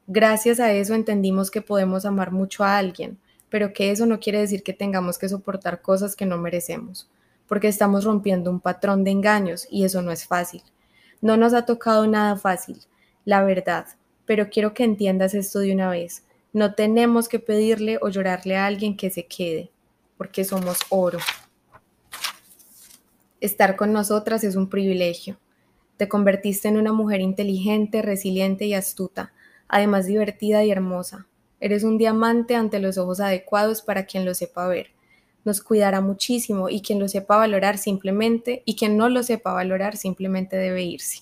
[0.06, 3.18] Gracias a eso entendimos que podemos amar mucho a alguien,
[3.50, 7.10] pero que eso no quiere decir que tengamos que soportar cosas que no merecemos,
[7.48, 10.64] porque estamos rompiendo un patrón de engaños y eso no es fácil.
[11.20, 12.80] No nos ha tocado nada fácil,
[13.26, 13.88] la verdad,
[14.26, 16.24] pero quiero que entiendas esto de una vez.
[16.54, 19.72] No tenemos que pedirle o llorarle a alguien que se quede,
[20.18, 21.20] porque somos oro.
[23.40, 25.38] Estar con nosotras es un privilegio.
[25.98, 29.32] Te convertiste en una mujer inteligente, resiliente y astuta,
[29.68, 31.28] además divertida y hermosa.
[31.60, 34.88] Eres un diamante ante los ojos adecuados para quien lo sepa ver.
[35.46, 39.98] Nos cuidará muchísimo y quien lo sepa valorar simplemente y quien no lo sepa valorar
[39.98, 41.22] simplemente debe irse.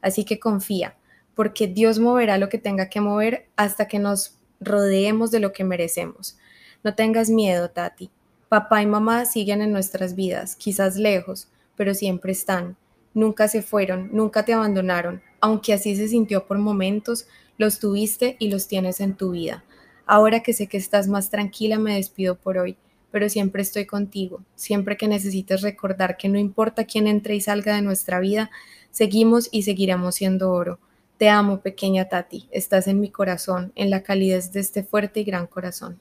[0.00, 0.96] Así que confía,
[1.34, 5.64] porque Dios moverá lo que tenga que mover hasta que nos rodeemos de lo que
[5.64, 6.38] merecemos.
[6.84, 8.10] No tengas miedo, Tati.
[8.48, 12.78] Papá y mamá siguen en nuestras vidas, quizás lejos, pero siempre están.
[13.12, 17.26] Nunca se fueron, nunca te abandonaron, aunque así se sintió por momentos,
[17.58, 19.64] los tuviste y los tienes en tu vida.
[20.06, 22.78] Ahora que sé que estás más tranquila, me despido por hoy,
[23.10, 24.42] pero siempre estoy contigo.
[24.54, 28.50] Siempre que necesites recordar que no importa quién entre y salga de nuestra vida,
[28.90, 30.78] seguimos y seguiremos siendo oro.
[31.18, 32.48] Te amo, pequeña Tati.
[32.50, 36.00] Estás en mi corazón, en la calidez de este fuerte y gran corazón.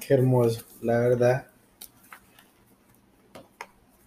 [0.00, 1.46] Qué hermoso, la verdad.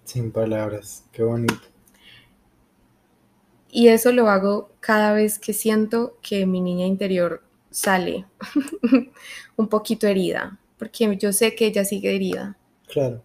[0.04, 1.62] Sin palabras, qué bonito.
[3.70, 8.26] Y eso lo hago cada vez que siento que mi niña interior sale
[9.58, 12.58] un poquito herida, porque yo sé que ella sigue herida.
[12.88, 13.22] Claro.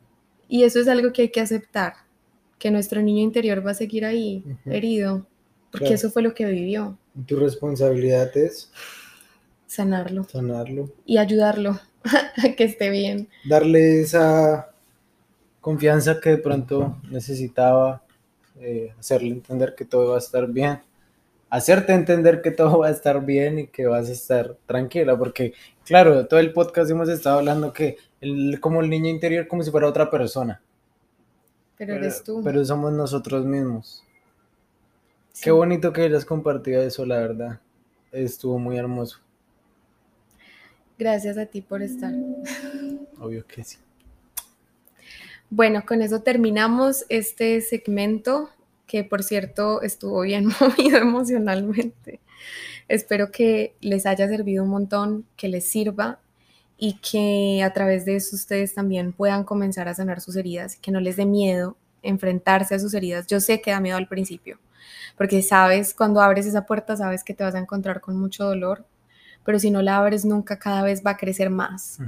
[0.49, 1.95] Y eso es algo que hay que aceptar,
[2.59, 5.27] que nuestro niño interior va a seguir ahí, herido,
[5.71, 6.99] porque eso fue lo que vivió.
[7.27, 8.73] Tu responsabilidad es
[9.67, 10.25] sanarlo.
[10.25, 10.93] Sanarlo.
[11.07, 13.29] Y ayudarlo a que esté bien.
[13.45, 14.71] Darle esa
[15.61, 18.03] confianza que de pronto necesitaba
[18.61, 20.81] eh, hacerle entender que todo va a estar bien,
[21.51, 25.55] hacerte entender que todo va a estar bien y que vas a estar tranquila, porque
[25.85, 29.71] claro, todo el podcast hemos estado hablando que el, como el niño interior como si
[29.71, 30.61] fuera otra persona.
[31.77, 32.43] Pero, eres tú.
[32.45, 34.05] Pero somos nosotros mismos.
[35.43, 37.61] Qué bonito que hayas compartido eso, la verdad.
[38.13, 39.21] Estuvo muy hermoso.
[41.01, 42.13] Gracias a ti por estar.
[43.19, 43.79] Obvio que sí.
[45.49, 48.51] Bueno, con eso terminamos este segmento
[48.87, 52.21] que por cierto estuvo bien movido emocionalmente.
[52.87, 56.21] Espero que les haya servido un montón, que les sirva
[56.77, 60.91] y que a través de eso ustedes también puedan comenzar a sanar sus heridas, que
[60.91, 63.27] no les dé miedo enfrentarse a sus heridas.
[63.27, 64.59] Yo sé que da miedo al principio,
[65.17, 68.85] porque sabes, cuando abres esa puerta, sabes que te vas a encontrar con mucho dolor,
[69.45, 71.99] pero si no la abres nunca, cada vez va a crecer más.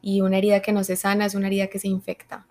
[0.00, 2.46] Y una herida que no se sana es una herida que se infecta.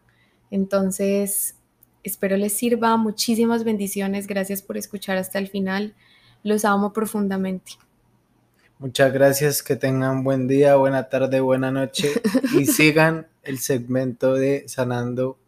[0.51, 1.55] Entonces,
[2.03, 2.97] espero les sirva.
[2.97, 4.27] Muchísimas bendiciones.
[4.27, 5.95] Gracias por escuchar hasta el final.
[6.43, 7.73] Los amo profundamente.
[8.79, 12.11] Muchas gracias, que tengan buen día, buena tarde, buena noche
[12.53, 15.39] y sigan el segmento de Sanando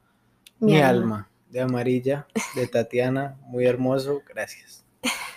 [0.59, 0.89] mi, alma.
[0.89, 3.38] alma de Amarilla, de Tatiana.
[3.41, 4.84] Muy hermoso, gracias.